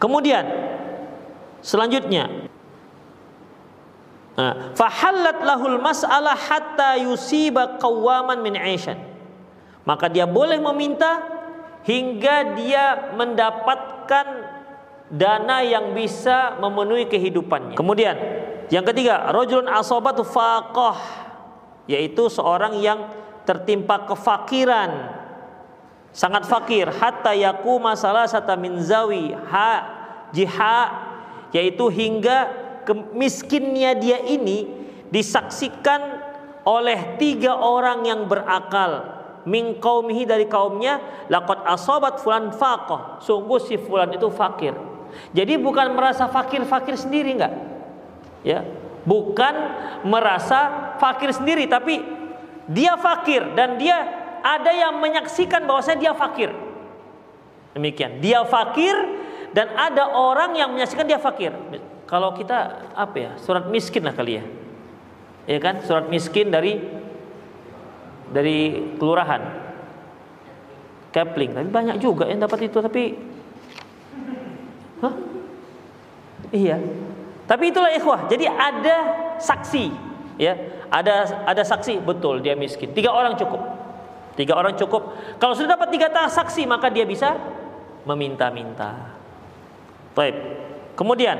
[0.00, 0.48] Kemudian
[1.60, 2.50] selanjutnya
[4.32, 8.96] Nah, fahallat lahul mas'alah hatta yusiba qawaman min aishan.
[9.84, 11.20] Maka dia boleh meminta
[11.84, 14.26] hingga dia mendapatkan
[15.08, 17.74] dana yang bisa memenuhi kehidupannya.
[17.74, 18.16] Kemudian
[18.72, 20.96] yang ketiga, rajulun asabatu faqah
[21.84, 23.10] yaitu seorang yang
[23.44, 25.20] tertimpa kefakiran.
[26.12, 26.88] Sangat fakir.
[26.88, 29.72] Hatta yaku masalah sata min zawi ha
[30.32, 30.80] jiha
[31.52, 32.52] yaitu hingga
[32.88, 34.68] kemiskinnya dia ini
[35.12, 36.00] disaksikan
[36.64, 39.20] oleh tiga orang yang berakal.
[39.44, 43.20] Min qaumihi dari kaumnya laqad asabat fulan faqah.
[43.20, 44.91] Sungguh si fulan itu fakir
[45.32, 47.54] jadi bukan merasa fakir-fakir sendiri enggak?
[48.44, 48.66] Ya.
[49.02, 49.54] Bukan
[50.06, 51.98] merasa fakir sendiri tapi
[52.70, 53.98] dia fakir dan dia
[54.42, 56.50] ada yang menyaksikan bahwasanya dia fakir.
[57.72, 58.20] Demikian.
[58.20, 58.94] Dia fakir
[59.56, 61.54] dan ada orang yang menyaksikan dia fakir.
[62.04, 64.44] Kalau kita apa ya surat miskin lah kali ya.
[65.48, 65.80] Ya kan?
[65.82, 66.78] Surat miskin dari
[68.30, 69.42] dari kelurahan.
[71.12, 71.56] Kepling.
[71.56, 73.16] Tapi banyak juga yang dapat itu tapi
[75.02, 75.14] Hah?
[76.54, 76.78] iya.
[77.46, 78.30] Tapi itulah ikhwah.
[78.30, 78.96] Jadi ada
[79.42, 79.90] saksi
[80.38, 80.54] ya.
[80.88, 81.98] Ada ada saksi.
[82.00, 82.94] Betul dia miskin.
[82.94, 83.60] Tiga orang cukup.
[84.38, 85.12] Tiga orang cukup.
[85.36, 87.34] Kalau sudah dapat tiga saksi maka dia bisa
[88.06, 89.18] meminta-minta.
[90.14, 90.36] Baik.
[90.96, 91.36] Kemudian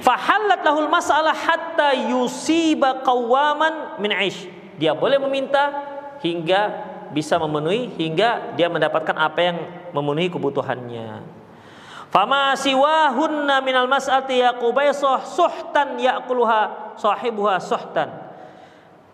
[0.00, 4.48] fahallat lahul masalah hatta yusiba qawaman min aish.
[4.76, 5.70] Dia boleh meminta
[6.20, 9.58] hingga bisa memenuhi hingga dia mendapatkan apa yang
[9.94, 11.22] memenuhi kebutuhannya.
[12.10, 18.10] Fama siwahunna minal mas'ati yaqubaisah suhtan ya'kuluha sahibuha suhtan.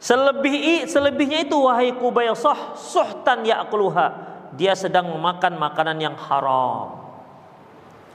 [0.00, 4.32] Selebih selebihnya itu wahai Kubaisah suhtan ya'kuluha.
[4.56, 6.96] Dia sedang memakan makanan yang haram.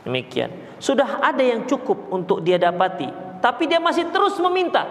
[0.02, 0.50] Demikian.
[0.82, 3.10] Sudah ada yang cukup untuk dia dapati,
[3.42, 4.86] tapi dia masih terus meminta.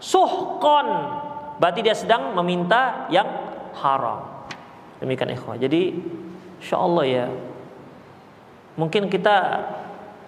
[0.00, 0.88] Suhkon,
[1.60, 4.48] berarti dia sedang meminta yang haram.
[4.98, 5.56] Demikian ikhwah.
[5.56, 5.96] Jadi
[6.60, 7.26] insya Allah ya,
[8.76, 9.36] mungkin kita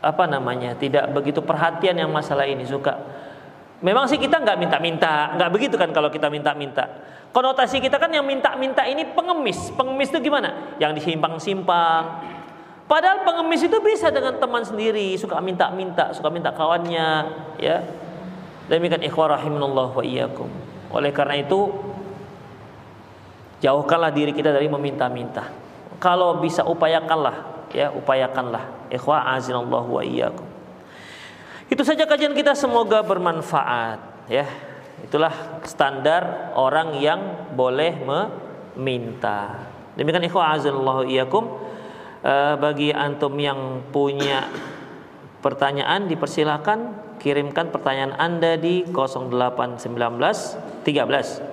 [0.02, 2.98] apa namanya tidak begitu perhatian yang masalah ini suka.
[3.82, 6.86] Memang sih kita nggak minta-minta, nggak begitu kan kalau kita minta-minta.
[7.32, 9.72] Konotasi kita kan yang minta-minta ini pengemis.
[9.74, 10.76] Pengemis itu gimana?
[10.76, 12.04] Yang disimpang-simpang,
[12.92, 17.24] Padahal pengemis itu bisa dengan teman sendiri, suka minta-minta, suka minta kawannya,
[17.56, 17.80] ya.
[18.68, 20.52] Demikian ikhwah rahimanallah wa iyyakum.
[20.92, 21.72] Oleh karena itu
[23.62, 25.46] jauhkanlah diri kita dari meminta-minta.
[26.02, 28.90] Kalau bisa upayakanlah, ya, upayakanlah.
[28.90, 30.44] Ikhwah azinallahu wa iyyakum.
[31.70, 34.44] Itu saja kajian kita semoga bermanfaat, ya.
[35.06, 39.70] Itulah standar orang yang boleh meminta.
[39.94, 41.44] Demikian ikhwah azinallahu iyyakum
[42.26, 44.50] uh, bagi antum yang punya
[45.38, 46.78] pertanyaan dipersilahkan
[47.22, 49.86] kirimkan pertanyaan Anda di 0819
[50.82, 51.51] 13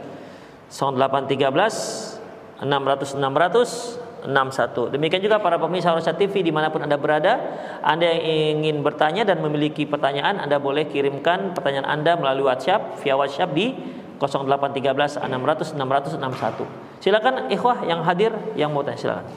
[0.70, 4.92] 0813 600 600 61.
[4.92, 7.40] Demikian juga para pemirsa Rosyad TV di mana pun Anda berada,
[7.80, 13.16] Anda yang ingin bertanya dan memiliki pertanyaan, Anda boleh kirimkan pertanyaan Anda melalui WhatsApp via
[13.16, 13.72] WhatsApp di
[14.20, 17.00] 0813 600 600 61.
[17.00, 19.28] Silakan ikhwah yang hadir yang mau tanya silakan.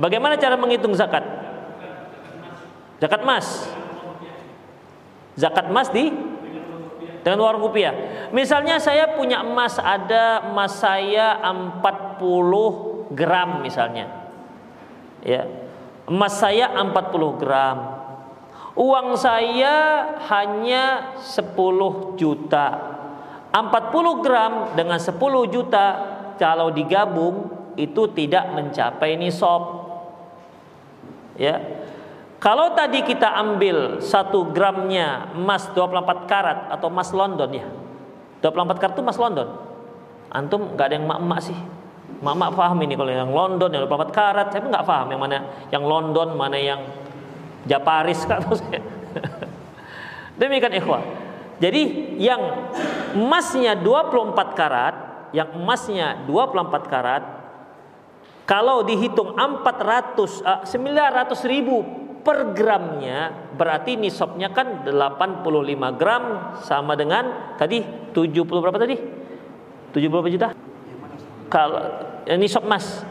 [0.00, 1.24] Bagaimana cara menghitung zakat?
[3.00, 3.68] Zakat emas.
[5.36, 6.12] Zakat emas di
[7.20, 7.94] dengan uang rupiah.
[8.32, 14.06] Misalnya saya punya emas ada emas saya 40 gram misalnya.
[15.24, 15.44] Ya.
[16.08, 17.78] Emas saya 40 gram.
[18.74, 19.74] Uang saya
[20.30, 22.66] hanya 10 juta.
[23.50, 25.18] 40 gram dengan 10
[25.50, 25.86] juta
[26.38, 29.90] kalau digabung itu tidak mencapai nisab
[31.40, 31.56] ya
[32.40, 37.68] kalau tadi kita ambil satu gramnya emas 24 karat atau emas London ya?
[38.40, 39.48] 24 karat itu emas London?
[40.32, 41.58] Antum nggak ada yang mak-mak sih.
[42.24, 44.46] Mak-mak paham ini kalau yang London yang 24 karat.
[44.56, 45.38] Saya nggak paham yang mana
[45.68, 46.80] yang London mana yang
[47.68, 48.80] Japaris kan saya.
[50.40, 51.04] Demikian ikhwah.
[51.60, 52.40] Jadi yang
[53.20, 54.94] emasnya 24 karat
[55.36, 57.22] yang emasnya 24 karat
[58.48, 66.24] kalau dihitung 400 uh, 900 ribu per gramnya berarti nisabnya kan 85 gram
[66.60, 67.80] sama dengan tadi
[68.12, 68.96] 70 berapa tadi?
[69.92, 70.48] 70 berapa juta?
[71.50, 71.80] Kalau
[72.28, 73.02] eh, nisab emas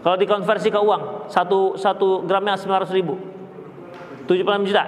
[0.00, 3.20] kalau dikonversi ke uang satu satu gramnya 900 ribu
[4.24, 4.84] 76 juta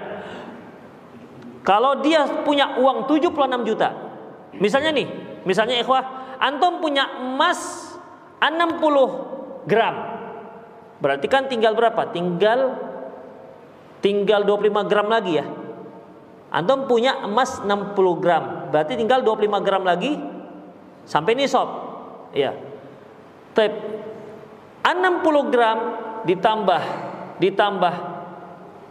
[1.67, 3.89] kalau dia punya uang 76 juta
[4.57, 5.07] misalnya nih
[5.45, 7.93] misalnya ikhwah antum punya emas
[8.43, 9.95] 60 gram.
[10.99, 12.11] Berarti kan tinggal berapa?
[12.11, 12.79] Tinggal
[14.03, 15.47] tinggal 25 gram lagi ya.
[16.53, 20.21] Antum punya emas 60 gram, berarti tinggal 25 gram lagi.
[21.09, 21.69] Sampai nisab.
[22.37, 22.53] Ya.
[23.57, 23.73] Tep.
[24.83, 25.79] 60 gram
[26.27, 26.83] ditambah
[27.39, 27.95] ditambah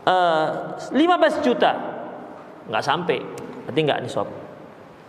[0.07, 0.49] uh,
[0.89, 1.71] eh, 15 juta.
[2.71, 3.19] Nggak sampai.
[3.67, 4.27] Berarti nggak nisab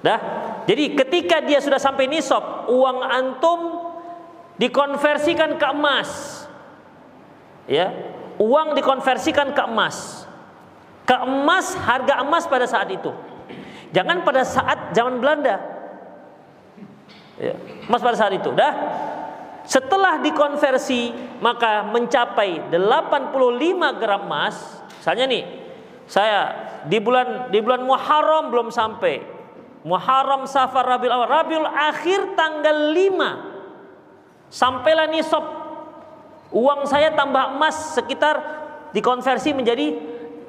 [0.02, 0.20] dah.
[0.66, 3.60] Jadi ketika dia sudah sampai nisab uang antum
[4.58, 6.42] dikonversikan ke emas.
[7.70, 10.28] Ya uang dikonversikan ke emas.
[11.02, 13.10] Ke emas harga emas pada saat itu.
[13.92, 15.60] Jangan pada saat zaman Belanda.
[17.36, 17.56] Ya,
[17.88, 18.54] emas pada saat itu.
[18.54, 18.72] Dah?
[19.62, 24.56] Setelah dikonversi maka mencapai 85 gram emas.
[24.98, 25.44] Misalnya nih
[26.06, 26.40] saya
[26.86, 29.22] di bulan di bulan Muharram belum sampai.
[29.82, 31.28] Muharram Safar Rabiul Awal.
[31.30, 35.61] Rabiul Akhir tanggal 5 sampailah nisab
[36.52, 38.38] uang saya tambah emas sekitar
[38.92, 39.96] dikonversi menjadi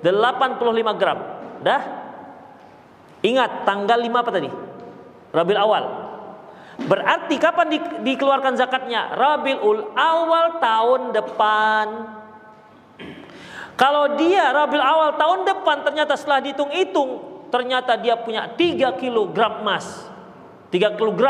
[0.04, 1.20] 85 gram.
[1.64, 1.82] Dah?
[3.24, 4.49] Ingat tanggal 5 apa tadi?
[5.32, 5.84] Rabiul Awal.
[6.84, 7.80] Berarti kapan di,
[8.12, 9.16] dikeluarkan zakatnya?
[9.16, 11.88] Rabiul Awal tahun depan.
[13.80, 20.12] Kalau dia Rabiul Awal tahun depan ternyata setelah dihitung-hitung ternyata dia punya 3 kg emas.
[20.68, 21.24] 3 kg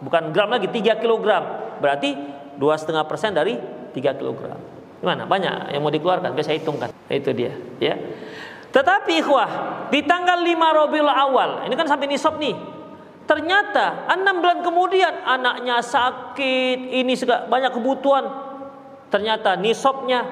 [0.00, 1.26] bukan gram lagi 3 kg
[1.80, 2.16] berarti
[2.60, 3.56] dua setengah persen dari
[3.92, 4.40] 3 kg.
[5.00, 5.24] Gimana?
[5.24, 6.92] Banyak yang mau dikeluarkan, biasa hitungkan.
[7.08, 7.96] Itu dia, ya.
[8.70, 9.50] Tetapi ikhwah,
[9.90, 12.54] di tanggal 5 Rabiul Awal, ini kan sampai nisab nih.
[13.26, 18.26] Ternyata enam bulan kemudian anaknya sakit, ini segala banyak kebutuhan.
[19.10, 20.26] Ternyata nisabnya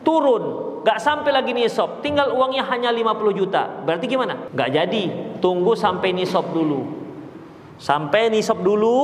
[0.00, 0.44] turun,
[0.84, 3.84] gak sampai lagi nisab, tinggal uangnya hanya 50 juta.
[3.84, 4.48] Berarti gimana?
[4.56, 6.84] Gak jadi, tunggu sampai nisab dulu.
[7.76, 8.96] Sampai nisab dulu,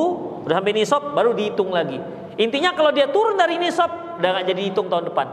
[0.49, 2.01] udah sampai nisab baru dihitung lagi.
[2.35, 5.27] Intinya kalau dia turun dari nisab udah nggak jadi hitung tahun depan.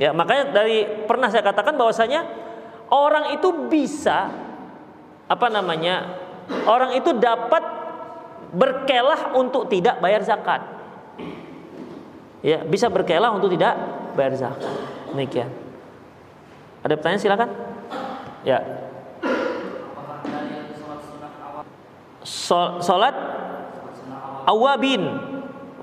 [0.00, 2.24] Ya, makanya dari pernah saya katakan bahwasanya
[2.88, 4.32] orang itu bisa
[5.28, 6.16] apa namanya?
[6.64, 7.60] Orang itu dapat
[8.52, 10.60] berkelah untuk tidak bayar zakat.
[12.42, 13.76] Ya, bisa berkelah untuk tidak
[14.16, 14.72] bayar zakat.
[15.12, 15.48] Demikian.
[16.82, 17.50] Ada pertanyaan silakan.
[18.42, 18.58] Ya.
[22.82, 23.14] Salat
[24.46, 25.32] awabin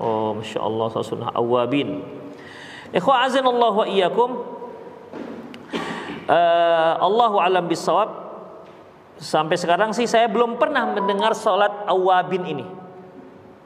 [0.00, 2.00] Oh, masya Allah, sunnah awabin.
[2.90, 4.30] Ikhwa Allah wa iyyakum.
[6.24, 8.32] Uh, Allahu alam bisawab.
[9.20, 12.66] Sampai sekarang sih saya belum pernah mendengar salat awabin ini.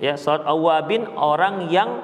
[0.03, 2.03] Ya, salat awabin orang yang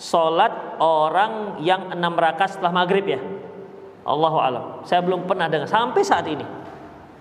[0.00, 3.20] salat orang yang enam rakaat setelah maghrib ya.
[4.08, 4.64] Allahu alam.
[4.88, 6.46] Saya belum pernah dengar sampai saat ini.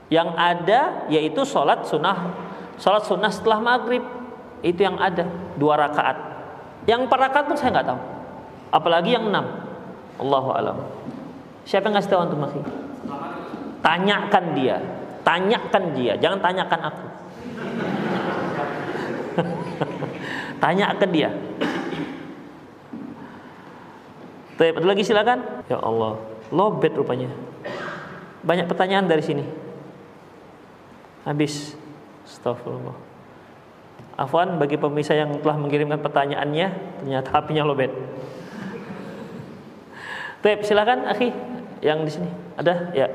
[0.07, 0.79] Yang ada
[1.11, 2.31] yaitu salat sunnah,
[2.79, 4.05] salat sunnah setelah maghrib
[4.63, 5.27] itu yang ada
[5.59, 6.34] dua rakaat.
[6.85, 7.99] Yang empat rakaat pun saya nggak tahu.
[8.69, 9.45] Apalagi yang enam.
[10.21, 10.77] Allahu alam.
[11.65, 12.61] Siapa yang ngasih tahu antum masih?
[13.81, 14.77] Tanyakan dia.
[15.25, 16.13] Tanyakan dia.
[16.21, 17.05] Jangan tanyakan aku.
[20.63, 21.29] tanyakan dia.
[24.55, 25.67] Tapi ada lagi silakan.
[25.67, 26.21] Ya Allah,
[26.53, 27.27] lobet rupanya.
[28.45, 29.43] Banyak pertanyaan dari sini.
[31.25, 31.73] Habis.
[32.25, 33.14] Astagfirullah.
[34.15, 36.67] Afwan bagi pemirsa yang telah mengirimkan pertanyaannya,
[37.03, 37.91] ternyata HP-nya lobet.
[40.39, 41.35] Tep, silakan akhi
[41.83, 42.29] yang di sini.
[42.55, 42.95] Ada?
[42.95, 43.11] Ya.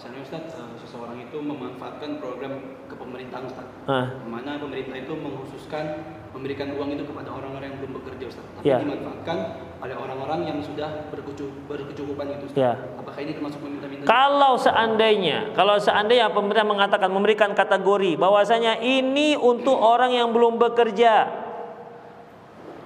[0.00, 2.56] Misalnya Ustaz, eh, seseorang itu memanfaatkan program
[2.88, 3.68] kepemerintahan Ustaz.
[3.84, 4.16] Ah.
[4.24, 5.84] Mana pemerintah itu mengkhususkan
[6.32, 8.46] memberikan uang itu kepada orang-orang yang belum bekerja Ustaz.
[8.56, 8.80] Tapi ya.
[8.80, 9.38] dimanfaatkan
[9.80, 12.52] oleh orang-orang yang sudah berkecukupan itu.
[12.52, 12.76] Ya.
[13.00, 14.04] Apakah ini termasuk meminta-minta?
[14.04, 21.48] Kalau seandainya, kalau seandainya pemerintah mengatakan memberikan kategori bahwasanya ini untuk orang yang belum bekerja.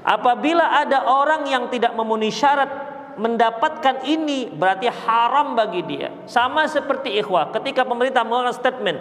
[0.05, 2.69] Apabila ada orang yang tidak memenuhi syarat
[3.17, 6.15] mendapatkan ini berarti haram bagi dia.
[6.31, 8.99] Sama seperti ikhwah ketika pemerintah mengeluarkan statement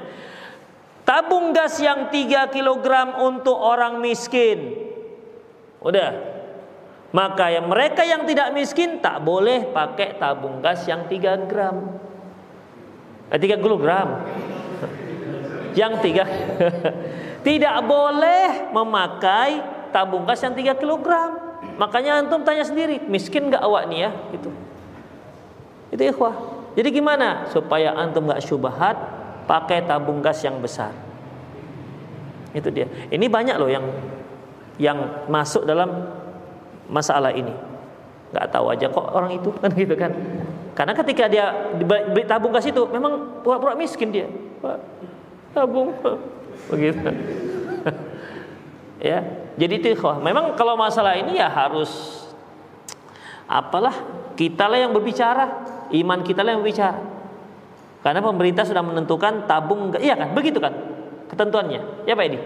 [1.04, 2.88] Tabung gas yang 3 kg
[3.20, 4.72] untuk orang miskin.
[5.84, 6.33] Udah.
[7.14, 11.94] Maka yang mereka yang tidak miskin tak boleh pakai tabung gas yang 3 gram.
[13.30, 14.26] Eh, 30 gram.
[15.78, 16.26] Yang 3
[17.48, 19.62] tidak boleh memakai
[19.94, 21.08] tabung gas yang 3 kg.
[21.78, 24.12] Makanya antum tanya sendiri, miskin gak awak nih ya?
[24.34, 24.50] Itu.
[25.94, 26.34] Itu ikhwah.
[26.74, 28.98] Jadi gimana supaya antum gak syubhat
[29.46, 30.90] pakai tabung gas yang besar.
[32.58, 32.90] Itu dia.
[33.14, 33.86] Ini banyak loh yang
[34.82, 36.23] yang masuk dalam
[36.88, 37.52] masalah ini.
[38.34, 40.12] Gak tahu aja kok orang itu kan gitu kan.
[40.74, 44.26] Karena ketika dia beli tabung gas itu memang pura-pura miskin dia.
[45.54, 45.94] Tabung
[46.70, 47.10] begitu.
[49.14, 49.22] ya.
[49.54, 49.94] Jadi itu
[50.26, 52.24] memang kalau masalah ini ya harus
[53.46, 53.94] apalah
[54.34, 55.46] kitalah yang berbicara,
[55.94, 56.98] iman kita lah yang berbicara.
[58.02, 60.34] Karena pemerintah sudah menentukan tabung iya kan?
[60.34, 60.74] Begitu kan?
[61.30, 62.04] Ketentuannya.
[62.10, 62.40] Ya Pak Edi?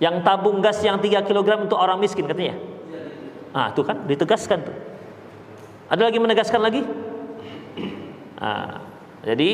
[0.00, 2.56] Yang tabung gas yang 3 kg untuk orang miskin katanya.
[3.50, 4.76] Ah, itu kan ditegaskan tuh.
[5.90, 6.86] Ada lagi menegaskan lagi?
[8.38, 8.86] Ah,
[9.26, 9.50] jadi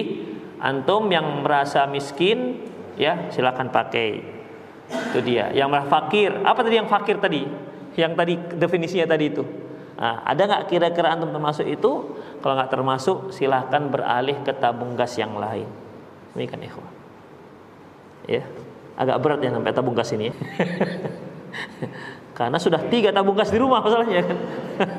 [0.60, 2.60] antum yang merasa miskin
[3.00, 4.20] ya silakan pakai.
[4.86, 5.50] Itu dia.
[5.56, 7.42] Yang merasa fakir, apa tadi yang fakir tadi?
[7.96, 9.42] Yang tadi definisinya tadi itu.
[9.96, 12.20] Nah, ada nggak kira-kira antum termasuk itu?
[12.44, 15.66] Kalau nggak termasuk, silahkan beralih ke tabung gas yang lain.
[16.36, 16.92] Ini kan ikhwan.
[18.28, 18.44] Ya,
[19.00, 20.28] agak berat ya sampai tabung gas ini.
[20.28, 20.34] Ya.
[22.36, 24.38] Karena sudah tiga tabung gas di rumah masalahnya kan.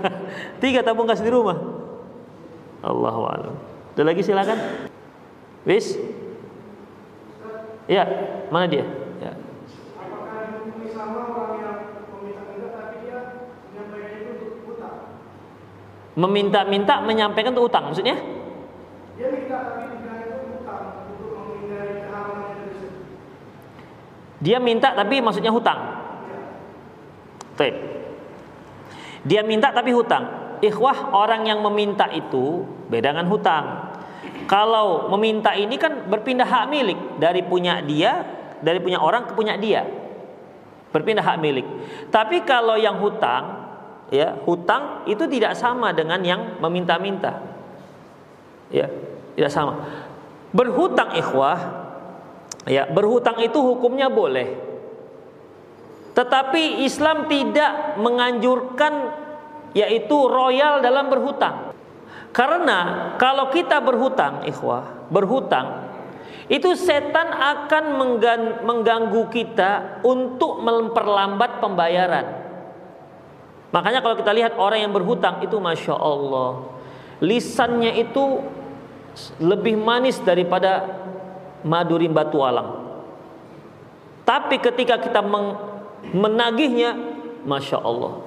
[0.64, 1.54] tiga tabung gas di rumah.
[2.82, 3.56] Allahu a'lam.
[3.94, 4.58] Ada lagi silakan.
[5.70, 6.02] Wis.
[7.86, 8.04] Ya,
[8.50, 8.84] mana dia?
[9.22, 9.32] Ya.
[16.18, 18.18] meminta-minta menyampaikan itu utang maksudnya
[19.22, 19.86] dia minta tapi
[24.42, 25.97] dia minta tapi maksudnya hutang
[27.66, 27.74] ya.
[29.26, 30.47] dia minta tapi hutang.
[30.58, 33.66] Ikhwah orang yang meminta itu beda dengan hutang.
[34.49, 36.97] Kalau meminta ini kan berpindah hak milik.
[37.22, 38.26] Dari punya dia
[38.62, 39.86] dari punya orang ke punya dia.
[40.89, 41.68] Berpindah hak milik.
[42.10, 43.70] Tapi kalau yang hutang
[44.10, 47.38] ya hutang itu tidak sama dengan yang meminta-minta.
[48.74, 48.89] Ya
[49.38, 49.74] tidak sama.
[50.49, 51.60] Berhutang ikhwah
[52.66, 54.66] ya berhutang itu hukumnya boleh
[56.18, 59.13] tetapi Islam tidak menganjurkan
[59.78, 61.78] yaitu royal dalam berhutang
[62.34, 65.86] karena kalau kita berhutang ikhwah berhutang
[66.49, 68.01] itu setan akan
[68.65, 72.47] mengganggu kita untuk memperlambat pembayaran
[73.68, 76.72] Makanya kalau kita lihat orang yang berhutang itu masya Allah,
[77.20, 78.39] lisannya itu
[79.43, 80.88] lebih manis daripada
[81.68, 82.88] madu rimba tualang.
[84.24, 85.20] Tapi ketika kita
[86.14, 86.95] menagihnya,
[87.43, 88.24] masya Allah,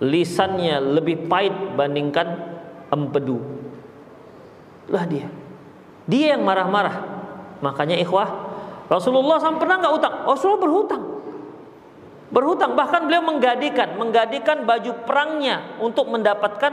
[0.00, 2.56] lisannya lebih pahit bandingkan
[2.92, 3.40] empedu.
[4.88, 5.28] Lah dia,
[6.04, 7.12] dia yang marah-marah.
[7.64, 8.28] Makanya ikhwah,
[8.92, 10.14] Rasulullah SAW pernah nggak utang?
[10.28, 11.02] Rasulullah berhutang.
[12.28, 12.76] Berhutang.
[12.76, 13.96] Bahkan beliau menggadikan.
[13.96, 16.72] Menggadikan baju perangnya untuk mendapatkan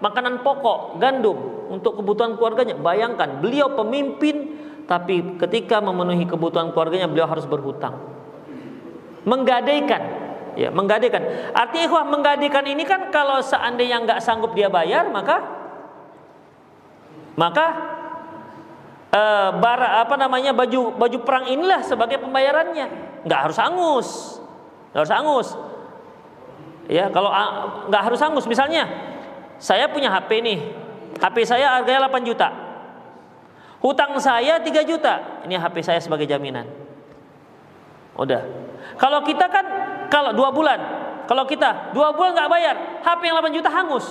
[0.00, 2.80] makanan pokok gandum untuk kebutuhan keluarganya.
[2.80, 4.56] Bayangkan beliau pemimpin
[4.88, 8.19] tapi ketika memenuhi kebutuhan keluarganya beliau harus berhutang
[9.24, 10.02] menggadaikan.
[10.58, 11.52] Ya menggadaikan.
[11.54, 15.40] Artinya wah menggadaikan ini kan kalau seandainya nggak sanggup dia bayar maka
[17.38, 17.66] maka
[19.14, 22.86] uh, bara apa namanya baju baju perang inilah sebagai pembayarannya.
[23.24, 24.08] Nggak harus angus.
[24.92, 25.48] Nggak harus angus.
[26.90, 27.30] Ya kalau
[27.88, 28.44] nggak harus angus.
[28.50, 28.90] Misalnya
[29.62, 30.58] saya punya HP nih.
[31.20, 32.48] HP saya harganya 8 juta.
[33.80, 35.44] Hutang saya 3 juta.
[35.46, 36.68] Ini HP saya sebagai jaminan.
[38.18, 38.44] Udah
[39.00, 39.64] kalau kita kan
[40.12, 40.80] kalau dua bulan.
[41.24, 42.76] Kalau kita dua bulan nggak bayar.
[43.00, 44.04] HP yang 8 juta hangus.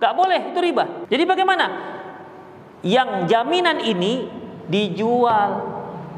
[0.00, 0.84] Nggak boleh itu riba.
[1.12, 1.66] Jadi bagaimana?
[2.80, 4.32] Yang jaminan ini
[4.72, 5.68] dijual.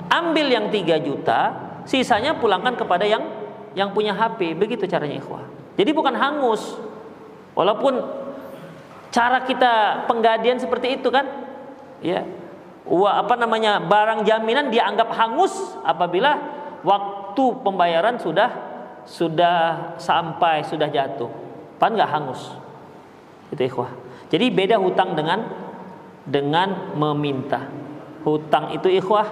[0.07, 1.41] Ambil yang 3 juta
[1.91, 3.25] sisanya pulangkan kepada yang
[3.75, 5.43] yang punya HP begitu caranya ikhwah.
[5.75, 6.79] Jadi bukan hangus.
[7.59, 7.99] Walaupun
[9.11, 11.27] cara kita penggadian seperti itu kan
[11.99, 12.23] ya.
[12.85, 15.57] Wah, apa namanya barang jaminan dianggap hangus
[15.89, 16.37] apabila
[16.85, 17.24] waktu
[17.63, 18.75] pembayaran sudah
[19.05, 19.57] sudah
[20.01, 21.29] sampai sudah jatuh.
[21.77, 22.43] Pan nggak hangus.
[23.53, 23.93] Itu ikhwah.
[24.33, 25.45] Jadi beda hutang dengan
[26.25, 27.69] dengan meminta.
[28.25, 29.29] Hutang itu ikhwah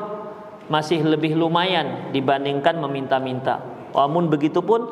[0.69, 3.65] masih lebih lumayan dibandingkan meminta-minta.
[3.97, 4.89] Namun begitu pun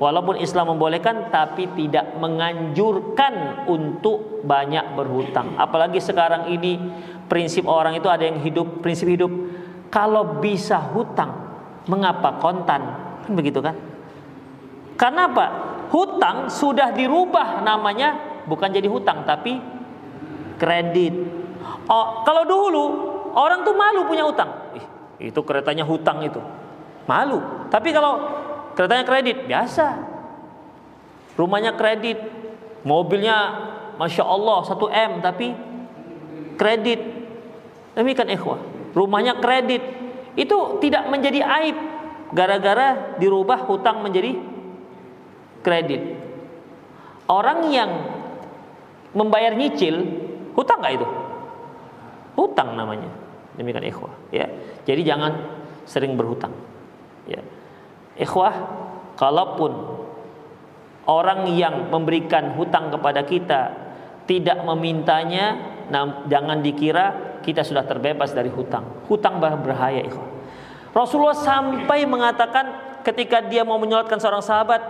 [0.00, 5.54] walaupun Islam membolehkan tapi tidak menganjurkan untuk banyak berhutang.
[5.60, 6.80] Apalagi sekarang ini
[7.28, 9.30] prinsip orang itu ada yang hidup prinsip hidup.
[9.92, 11.51] Kalau bisa hutang
[11.86, 12.82] mengapa kontan?
[13.26, 13.74] Kan begitu kan?
[14.98, 15.46] Karena apa?
[15.92, 18.16] Hutang sudah dirubah namanya
[18.48, 19.60] bukan jadi hutang tapi
[20.56, 21.12] kredit.
[21.90, 22.84] Oh, kalau dulu
[23.36, 24.72] orang tuh malu punya hutang.
[24.72, 24.86] Ih,
[25.28, 26.40] itu keretanya hutang itu.
[27.04, 27.68] Malu.
[27.68, 29.86] Tapi kalau keretanya kredit biasa
[31.36, 32.18] rumahnya kredit
[32.84, 33.36] mobilnya
[33.96, 35.46] masya Allah 1 m tapi
[36.56, 37.00] kredit
[37.96, 38.60] demikian ikhwah
[38.96, 39.80] rumahnya kredit
[40.38, 41.76] itu tidak menjadi aib.
[42.32, 44.40] Gara-gara dirubah hutang menjadi
[45.60, 46.16] kredit.
[47.28, 47.90] Orang yang
[49.12, 50.00] membayar nyicil
[50.56, 51.08] hutang nggak itu?
[52.40, 53.12] Hutang namanya.
[53.60, 54.48] Demikian ikhwah ya.
[54.88, 55.32] Jadi jangan
[55.84, 56.56] sering berhutang
[57.28, 57.44] ya.
[58.16, 58.54] Ikhwah,
[59.16, 59.72] kalaupun
[61.08, 63.60] orang yang memberikan hutang kepada kita
[64.28, 65.58] tidak memintanya,
[65.88, 69.04] nah, jangan dikira kita sudah terbebas dari hutang.
[69.10, 70.30] Hutang berbahaya, ikhwan.
[70.94, 74.80] Rasulullah sampai mengatakan ketika dia mau menyolatkan seorang sahabat,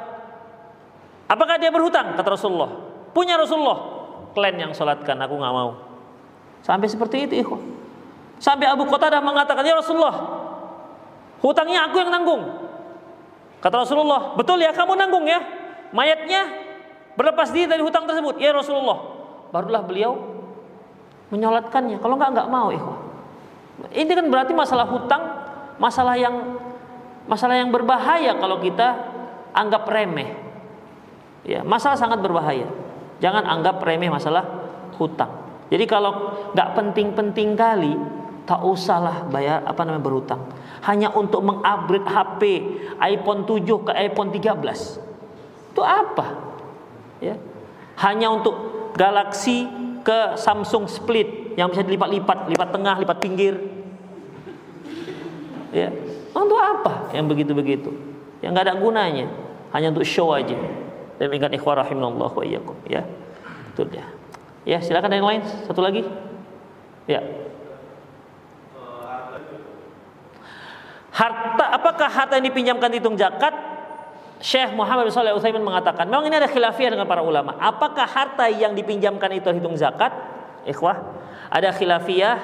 [1.26, 2.14] apakah dia berhutang?
[2.14, 2.70] Kata Rasulullah.
[3.16, 4.04] Punya Rasulullah.
[4.32, 5.76] Klan yang sholatkan, aku nggak mau.
[6.64, 7.60] Sampai seperti itu, ikhwan.
[8.40, 10.14] Sampai Abu Qatadah mengatakan, ya Rasulullah,
[11.44, 12.42] hutangnya aku yang nanggung.
[13.62, 15.38] Kata Rasulullah, betul ya kamu nanggung ya.
[15.94, 16.48] Mayatnya
[17.14, 18.40] berlepas diri dari hutang tersebut.
[18.40, 18.98] Ya Rasulullah,
[19.52, 20.31] barulah beliau
[21.32, 21.96] menyolatkannya.
[21.98, 23.00] Kalau enggak enggak mau, ikhwah.
[23.90, 25.22] Ini kan berarti masalah hutang,
[25.80, 26.60] masalah yang
[27.24, 28.94] masalah yang berbahaya kalau kita
[29.56, 30.36] anggap remeh.
[31.42, 32.68] Ya, masalah sangat berbahaya.
[33.18, 34.44] Jangan anggap remeh masalah
[35.00, 35.42] hutang.
[35.72, 37.96] Jadi kalau nggak penting-penting kali,
[38.44, 40.40] tak usahlah bayar apa namanya berhutang.
[40.84, 42.42] Hanya untuk mengupgrade HP
[43.00, 45.72] iPhone 7 ke iPhone 13.
[45.72, 46.26] Itu apa?
[47.22, 47.38] Ya.
[48.02, 48.54] Hanya untuk
[48.92, 49.64] Galaxy
[50.02, 53.54] ke Samsung Split yang bisa dilipat-lipat, lipat tengah, lipat pinggir.
[55.72, 55.88] Ya,
[56.36, 57.90] untuk apa yang begitu-begitu?
[58.44, 59.26] Yang nggak ada gunanya,
[59.72, 60.58] hanya untuk show aja.
[61.22, 63.06] Ingat ikhwah rahimallah wa iyyakum, ya.
[63.72, 64.06] Betul ya.
[64.62, 66.04] Ya, silakan yang lain, satu lagi.
[67.08, 67.22] Ya.
[71.12, 73.71] Harta apakah harta yang dipinjamkan dihitung zakat?
[74.42, 77.54] Syekh Muhammad bin Shalih Utsaimin mengatakan, memang ini ada khilafiyah dengan para ulama.
[77.62, 80.10] Apakah harta yang dipinjamkan itu hitung zakat?
[80.66, 80.98] Ikhwah,
[81.46, 82.42] ada khilafiyah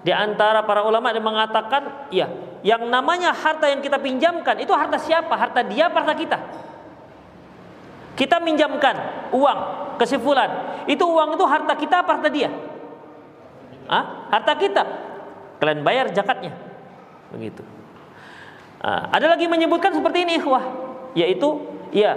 [0.00, 2.32] di antara para ulama yang mengatakan, ya,
[2.64, 5.36] yang namanya harta yang kita pinjamkan itu harta siapa?
[5.36, 6.40] Harta dia, harta kita.
[8.16, 9.60] Kita minjamkan uang
[10.00, 10.08] ke
[10.88, 12.48] itu uang itu harta kita apa harta dia?
[13.92, 14.32] Hah?
[14.32, 14.82] Harta kita.
[15.60, 16.56] Kalian bayar zakatnya.
[17.28, 17.60] Begitu.
[18.80, 20.85] Nah, ada lagi menyebutkan seperti ini, ikhwah
[21.16, 21.64] yaitu
[21.96, 22.12] ya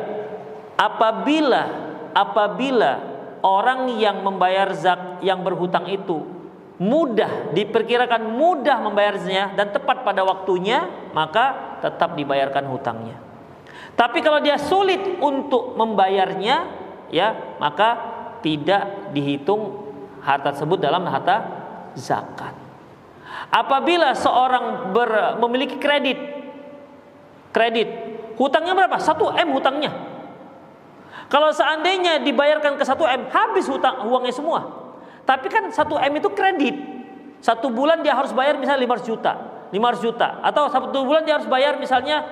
[0.76, 1.64] apabila
[2.12, 2.92] apabila
[3.40, 6.28] orang yang membayar zak yang berhutang itu
[6.80, 13.20] mudah diperkirakan mudah membayarnya dan tepat pada waktunya maka tetap dibayarkan hutangnya.
[14.00, 16.58] Tapi kalau dia sulit untuk membayarnya
[17.12, 17.90] ya maka
[18.40, 19.92] tidak dihitung
[20.24, 21.44] harta tersebut dalam harta
[22.00, 22.56] zakat.
[23.52, 26.20] Apabila seorang ber, memiliki kredit
[27.52, 28.09] kredit
[28.40, 28.96] Hutangnya berapa?
[28.96, 29.92] 1 M hutangnya.
[31.28, 34.64] Kalau seandainya dibayarkan ke 1 M, habis hutang uangnya semua.
[35.28, 35.76] Tapi kan 1
[36.08, 36.76] M itu kredit.
[37.44, 39.32] Satu bulan dia harus bayar misalnya 500 juta.
[39.70, 40.28] 500 juta.
[40.42, 42.26] Atau satu bulan dia harus bayar misalnya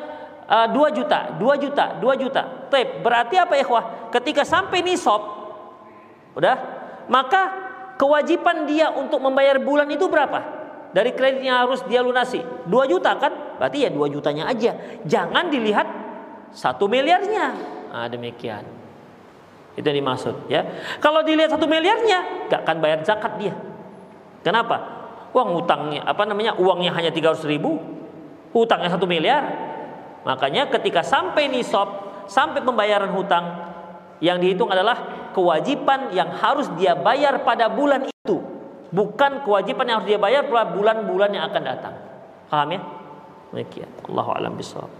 [0.49, 2.41] uh, 2 juta, 2 juta, 2 juta.
[2.73, 4.09] Tep, berarti apa ikhwah?
[4.09, 5.21] Ketika sampai nisab,
[6.33, 6.55] udah,
[7.11, 7.41] maka
[8.01, 10.56] kewajiban dia untuk membayar bulan itu berapa?
[10.97, 12.41] Dari kreditnya harus dia lunasi.
[12.41, 13.61] 2 juta kan?
[13.61, 14.73] Berarti ya 2 jutanya aja.
[15.05, 15.85] Jangan dilihat
[16.49, 17.53] satu miliarnya.
[17.93, 18.65] Nah, demikian.
[19.77, 20.65] Itu yang dimaksud ya.
[20.97, 23.53] Kalau dilihat satu miliarnya gak akan bayar zakat dia.
[24.41, 24.97] Kenapa?
[25.37, 27.77] Uang utangnya apa namanya uangnya hanya 300 ribu
[28.49, 29.53] hutangnya satu miliar.
[30.25, 33.45] Makanya ketika sampai nisab sampai pembayaran hutang
[34.17, 38.56] yang dihitung adalah kewajiban yang harus dia bayar pada bulan itu
[38.91, 41.95] bukan kewajiban yang harus dia bayar bulan-bulan yang akan datang.
[42.47, 42.81] Paham ya?
[43.51, 43.89] Demikian.
[44.07, 44.91] Allahu a'lam bishawab.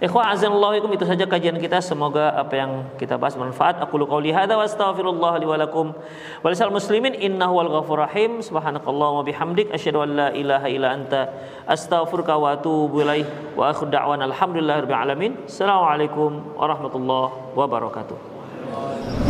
[0.00, 1.76] Ikhwah azanallahu itu saja kajian kita.
[1.84, 3.84] Semoga apa yang kita bahas bermanfaat.
[3.84, 8.40] Aku qauli hadza wa astaghfirullah li wa lakum wa lisal muslimin innahu wal ghafur rahim.
[8.40, 11.28] Subhanakallah wa bihamdik asyhadu an la ilaha illa anta
[11.68, 15.36] astaghfiruka wa atubu ilaik wa akhiru da'wana alhamdulillahirabbil alamin.
[15.44, 19.29] Assalamualaikum warahmatullahi wabarakatuh.